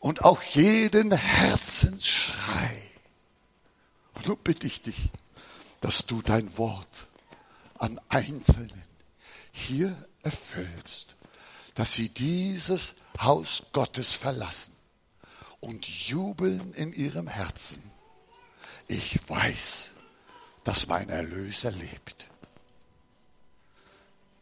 [0.00, 2.82] und auch jeden Herzensschrei.
[4.14, 5.10] Und so bitte ich dich,
[5.80, 7.06] dass du dein Wort
[7.78, 8.82] an Einzelnen
[9.52, 11.18] hier erfüllst
[11.78, 14.76] dass sie dieses Haus Gottes verlassen
[15.60, 17.92] und jubeln in ihrem Herzen.
[18.88, 19.92] Ich weiß,
[20.64, 22.26] dass mein Erlöser lebt.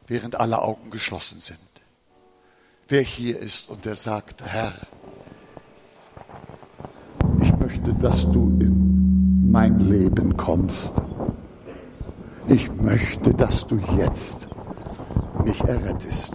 [0.06, 1.58] Während alle Augen geschlossen sind.
[2.88, 4.72] Wer hier ist und der sagt, Herr,
[7.40, 10.94] ich möchte, dass du in mein Leben kommst.
[12.48, 14.46] Ich möchte, dass du jetzt
[15.44, 16.34] mich errettest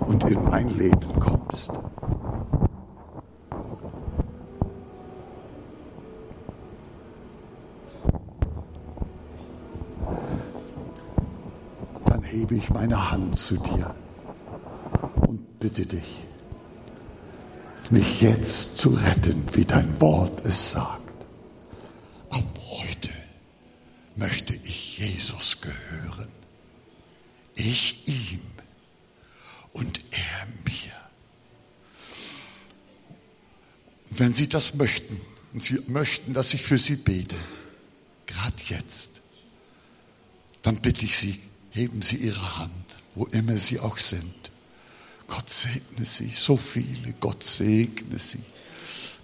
[0.00, 1.72] und in mein Leben kommst.
[12.68, 13.94] Ich meine Hand zu dir
[15.26, 16.22] und bitte dich,
[17.88, 21.10] mich jetzt zu retten, wie dein Wort es sagt.
[22.28, 23.08] Ab heute
[24.16, 26.28] möchte ich Jesus gehören.
[27.54, 28.42] Ich ihm
[29.72, 30.92] und er mir.
[34.10, 35.18] Wenn Sie das möchten,
[35.54, 37.36] und Sie möchten, dass ich für Sie bete,
[38.26, 39.22] gerade jetzt,
[40.60, 41.40] dann bitte ich Sie,
[41.78, 42.72] heben Sie Ihre Hand,
[43.14, 44.34] wo immer Sie auch sind.
[45.28, 48.40] Gott segne Sie, so viele, Gott segne Sie.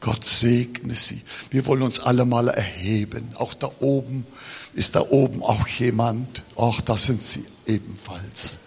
[0.00, 1.20] Gott segne Sie.
[1.50, 3.30] Wir wollen uns alle mal erheben.
[3.34, 4.24] Auch da oben
[4.74, 6.44] ist da oben auch jemand.
[6.55, 8.59] Auch das sind Sie ebenfalls.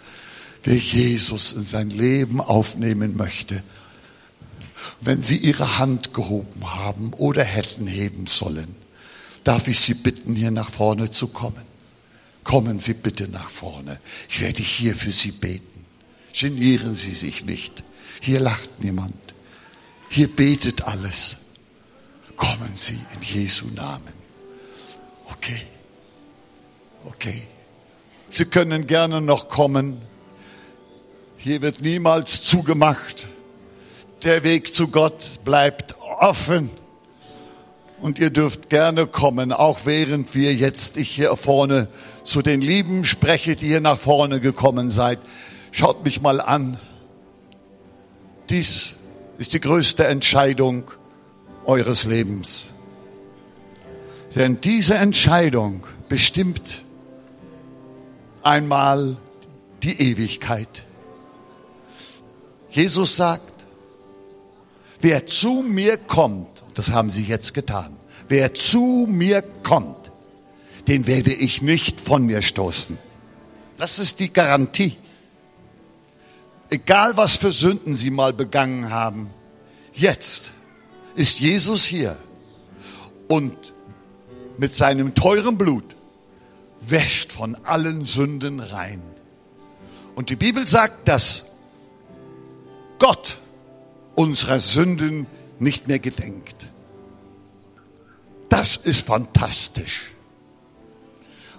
[0.63, 3.63] Wer Jesus in sein Leben aufnehmen möchte,
[4.99, 8.75] wenn Sie Ihre Hand gehoben haben oder hätten heben sollen,
[9.43, 11.76] darf ich Sie bitten, hier nach vorne zu kommen.
[12.47, 13.99] Kommen Sie bitte nach vorne.
[14.29, 15.85] Ich werde hier für Sie beten.
[16.31, 17.83] Genieren Sie sich nicht.
[18.21, 19.13] Hier lacht niemand.
[20.07, 21.39] Hier betet alles.
[22.37, 24.13] Kommen Sie in Jesu Namen.
[25.25, 25.61] Okay.
[27.03, 27.41] Okay.
[28.29, 30.01] Sie können gerne noch kommen.
[31.35, 33.27] Hier wird niemals zugemacht.
[34.23, 36.69] Der Weg zu Gott bleibt offen.
[37.99, 41.87] Und ihr dürft gerne kommen, auch während wir jetzt, ich hier vorne
[42.23, 45.19] zu den Lieben spreche, die hier nach vorne gekommen seid.
[45.71, 46.79] Schaut mich mal an.
[48.49, 48.97] Dies
[49.39, 50.91] ist die größte Entscheidung
[51.65, 52.67] eures Lebens.
[54.35, 56.83] Denn diese Entscheidung bestimmt
[58.43, 59.17] einmal
[59.83, 60.85] die Ewigkeit.
[62.69, 63.56] Jesus sagt,
[65.01, 67.95] wer zu mir kommt, das haben sie jetzt getan,
[68.27, 70.11] wer zu mir kommt,
[70.87, 72.97] den werde ich nicht von mir stoßen.
[73.77, 74.97] Das ist die Garantie.
[76.69, 79.29] Egal was für Sünden sie mal begangen haben,
[79.93, 80.51] jetzt
[81.15, 82.17] ist Jesus hier
[83.27, 83.73] und
[84.57, 85.95] mit seinem teuren Blut
[86.79, 89.01] wäscht von allen Sünden rein.
[90.15, 91.45] Und die Bibel sagt, dass
[92.99, 93.37] Gott
[94.17, 95.27] unserer Sünden
[95.59, 96.67] nicht mehr gedenkt.
[98.49, 100.11] Das ist fantastisch.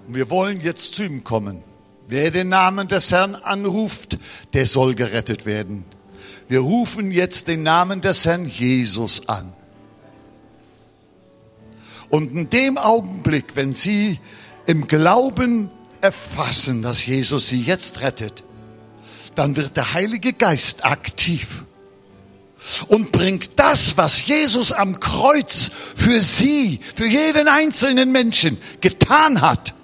[0.06, 1.62] Und wir wollen jetzt zu ihm kommen.
[2.08, 4.18] Wer den Namen des Herrn anruft,
[4.54, 5.84] der soll gerettet werden.
[6.48, 9.52] Wir rufen jetzt den Namen des Herrn Jesus an.
[12.10, 14.18] Und in dem Augenblick, wenn Sie
[14.66, 18.42] im Glauben erfassen, dass Jesus Sie jetzt rettet,
[19.36, 21.64] dann wird der Heilige Geist aktiv
[22.88, 29.74] und bringt das, was Jesus am Kreuz für Sie, für jeden einzelnen Menschen getan hat,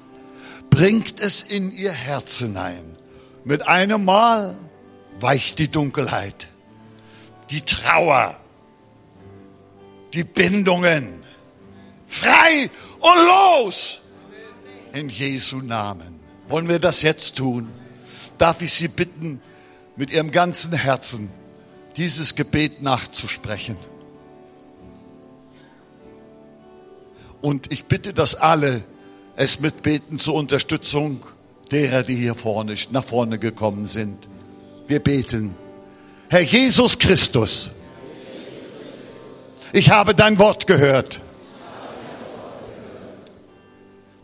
[0.70, 2.96] bringt es in ihr Herz hinein.
[3.44, 4.56] Mit einem Mal
[5.20, 6.48] weicht die Dunkelheit,
[7.50, 8.40] die Trauer,
[10.14, 11.22] die Bindungen
[12.06, 12.70] frei
[13.00, 14.02] und los
[14.92, 16.20] in Jesu Namen.
[16.48, 17.68] Wollen wir das jetzt tun?
[18.38, 19.40] Darf ich Sie bitten,
[19.96, 21.30] mit Ihrem ganzen Herzen
[21.96, 23.76] dieses Gebet nachzusprechen?
[27.40, 28.82] Und ich bitte, dass alle
[29.36, 31.24] es mitbeten zur Unterstützung
[31.70, 34.28] derer, die hier vorne, nach vorne gekommen sind.
[34.86, 35.54] Wir beten.
[36.30, 37.70] Herr Jesus Christus,
[39.72, 41.20] ich habe dein Wort gehört.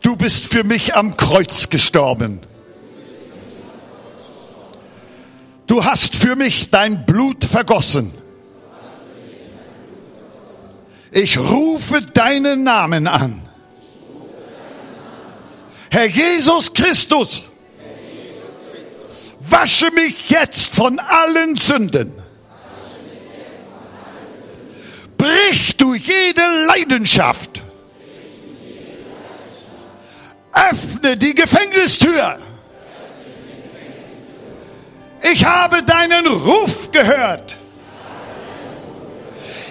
[0.01, 2.41] Du bist für mich am Kreuz gestorben.
[5.71, 8.13] Du hast für mich dein Blut vergossen.
[11.13, 13.49] Ich rufe deinen Namen an.
[15.93, 17.45] Herr Jesus Christus,
[19.49, 22.15] wasche mich jetzt von allen Sünden.
[25.17, 27.63] Brich du jede Leidenschaft.
[30.53, 32.41] Öffne die Gefängnistür.
[35.23, 37.59] Ich habe deinen Ruf gehört.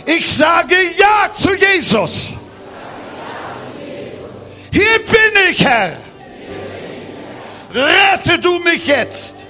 [0.06, 2.34] Ich sage Ja zu Jesus.
[4.72, 5.92] Hier bin ich, Herr.
[7.74, 9.46] Rette du mich jetzt.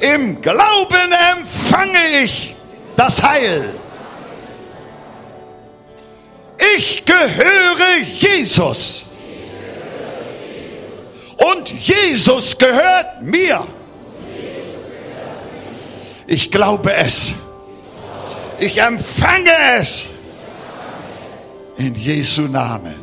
[0.00, 2.56] Im Glauben empfange ich
[2.96, 3.74] das Heil.
[6.76, 9.06] Ich gehöre Jesus.
[11.36, 13.66] Und Jesus gehört mir.
[16.32, 17.32] Ich glaube es.
[18.60, 20.06] Ich empfange es.
[21.76, 22.94] In Jesu Namen.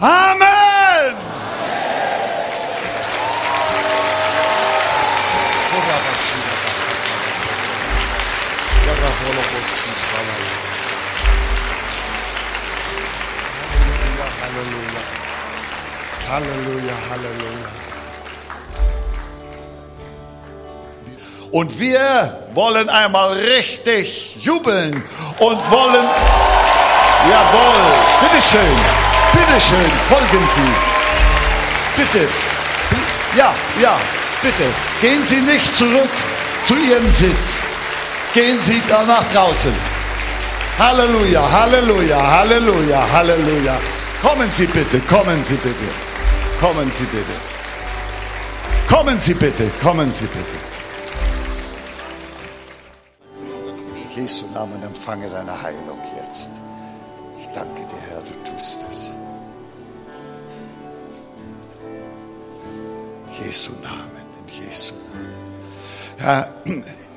[0.00, 1.14] Amen.
[14.42, 15.02] Halleluja.
[16.28, 17.89] Halleluja, Halleluja.
[21.52, 25.02] Und wir wollen einmal richtig jubeln
[25.38, 26.04] und wollen,
[27.28, 27.82] jawohl,
[28.20, 28.76] bitteschön,
[29.32, 32.00] bitteschön, folgen Sie.
[32.00, 32.28] Bitte,
[33.36, 33.98] ja, ja,
[34.42, 34.62] bitte,
[35.00, 36.10] gehen Sie nicht zurück
[36.64, 37.60] zu Ihrem Sitz.
[38.32, 39.74] Gehen Sie da nach draußen.
[40.78, 43.76] Halleluja, Halleluja, Halleluja, Halleluja.
[44.22, 45.84] Kommen Sie bitte, kommen Sie bitte,
[46.60, 47.50] kommen Sie bitte.
[48.88, 50.69] Kommen Sie bitte, kommen Sie bitte.
[54.14, 56.60] Jesu Namen empfange deine Heilung jetzt.
[57.38, 59.14] Ich danke dir, Herr, du tust es.
[63.38, 65.40] Jesu Namen, in Jesu Namen.
[66.18, 66.54] Herr,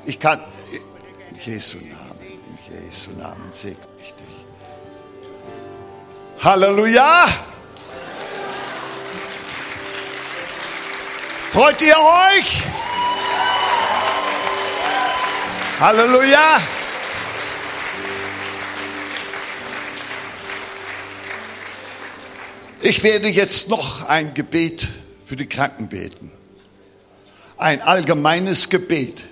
[0.04, 0.40] ich kann,
[1.30, 4.46] in Jesu Namen, in Jesu Namen segne ich dich.
[6.44, 7.26] Halleluja!
[11.50, 12.62] Freut ihr euch?
[15.80, 16.60] Halleluja!
[22.86, 24.86] Ich werde jetzt noch ein Gebet
[25.24, 26.30] für die Kranken beten.
[27.56, 29.24] Ein allgemeines Gebet.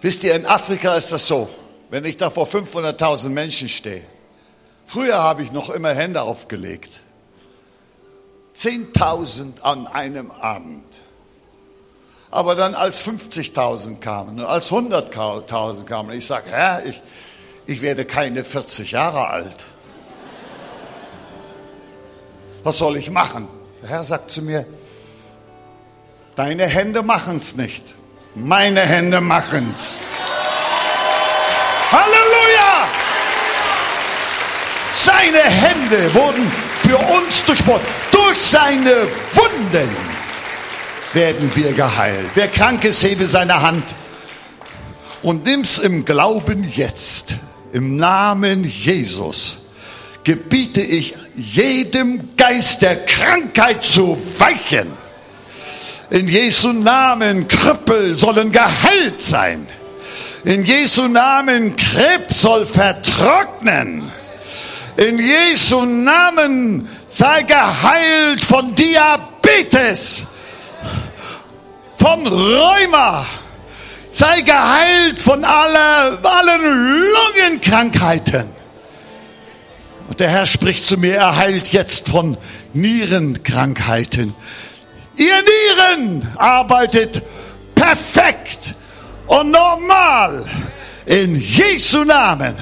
[0.00, 1.50] Wisst ihr, in Afrika ist das so,
[1.90, 4.00] wenn ich da vor 500.000 Menschen stehe,
[4.86, 7.02] Früher habe ich noch immer Hände aufgelegt.
[8.56, 11.00] 10.000 an einem Abend.
[12.30, 17.02] Aber dann als 50.000 kamen und als 100.000 kamen, ich sage, Herr, ich,
[17.66, 19.66] ich werde keine 40 Jahre alt.
[22.64, 23.46] Was soll ich machen?
[23.82, 24.64] Der Herr sagt zu mir,
[26.34, 27.94] deine Hände machen's nicht.
[28.34, 29.98] Meine Hände machen's.
[31.92, 32.88] Halleluja!
[34.90, 37.82] Seine Hände wurden für uns durchbohrt.
[38.10, 39.96] Durch seine Wunden
[41.12, 42.30] werden wir geheilt.
[42.34, 43.94] Wer krank ist, hebe seine Hand
[45.22, 47.34] und nimm's im Glauben jetzt.
[47.72, 49.63] Im Namen Jesus
[50.24, 54.90] gebiete ich jedem Geist der Krankheit zu weichen.
[56.10, 59.66] In Jesu Namen Krüppel sollen geheilt sein.
[60.44, 64.10] In Jesu Namen Krebs soll vertrocknen.
[64.96, 70.22] In Jesu Namen sei geheilt von Diabetes,
[71.96, 73.26] vom Rheuma,
[74.10, 78.53] sei geheilt von aller, allen Lungenkrankheiten.
[80.14, 82.36] Und der Herr spricht zu mir, er heilt jetzt von
[82.72, 84.32] Nierenkrankheiten.
[85.16, 85.34] Ihr
[85.96, 87.20] Nieren arbeitet
[87.74, 88.76] perfekt
[89.26, 90.46] und normal
[91.04, 92.54] in Jesu Namen.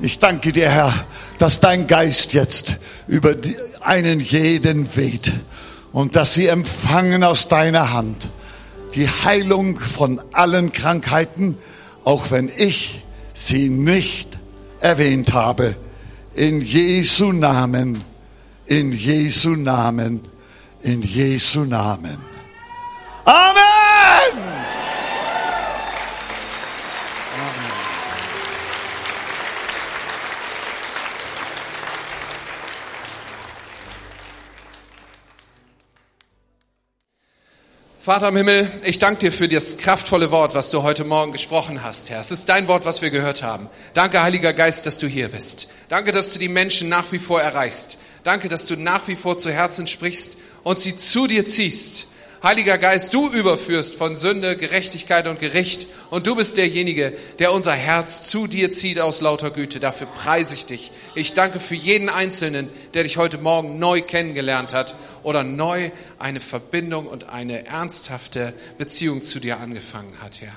[0.00, 0.92] Ich danke dir, Herr,
[1.38, 3.34] dass dein Geist jetzt über
[3.80, 5.32] einen jeden weht
[5.92, 8.28] und dass sie empfangen aus deiner Hand
[8.94, 11.56] die Heilung von allen Krankheiten,
[12.04, 13.02] auch wenn ich
[13.32, 14.38] sie nicht
[14.82, 15.74] erwähnt habe.
[16.34, 18.04] In Jesu Namen,
[18.66, 20.22] in Jesu Namen,
[20.82, 22.18] in Jesu Namen.
[23.26, 24.59] Amen!
[38.02, 41.82] Vater im Himmel, ich danke dir für das kraftvolle Wort, was du heute Morgen gesprochen
[41.82, 42.18] hast, Herr.
[42.18, 43.68] Es ist dein Wort, was wir gehört haben.
[43.92, 45.68] Danke, Heiliger Geist, dass du hier bist.
[45.90, 47.98] Danke, dass du die Menschen nach wie vor erreichst.
[48.24, 52.06] Danke, dass du nach wie vor zu Herzen sprichst und sie zu dir ziehst.
[52.42, 57.72] Heiliger Geist, du überführst von Sünde, Gerechtigkeit und Gericht und du bist derjenige, der unser
[57.74, 59.78] Herz zu dir zieht aus lauter Güte.
[59.78, 60.90] Dafür preise ich dich.
[61.14, 66.40] Ich danke für jeden Einzelnen, der dich heute Morgen neu kennengelernt hat oder neu eine
[66.40, 70.54] Verbindung und eine ernsthafte Beziehung zu dir angefangen hat, Herr.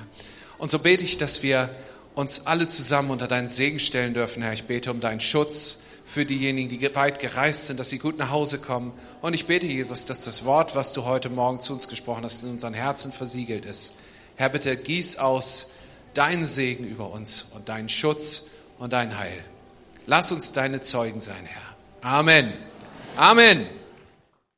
[0.59, 1.69] Und so bete ich, dass wir
[2.15, 4.53] uns alle zusammen unter deinen Segen stellen dürfen, Herr.
[4.53, 5.82] Ich bete um deinen Schutz
[6.13, 8.93] für diejenigen, die weit gereist sind, dass sie gut nach Hause kommen.
[9.21, 12.43] Und ich bete, Jesus, dass das Wort, was du heute Morgen zu uns gesprochen hast,
[12.43, 13.95] in unseren Herzen versiegelt ist.
[14.35, 15.71] Herr, bitte gieß aus
[16.13, 19.43] deinen Segen über uns und deinen Schutz und dein Heil.
[20.05, 22.09] Lass uns deine Zeugen sein, Herr.
[22.11, 22.53] Amen.
[23.15, 23.65] Amen.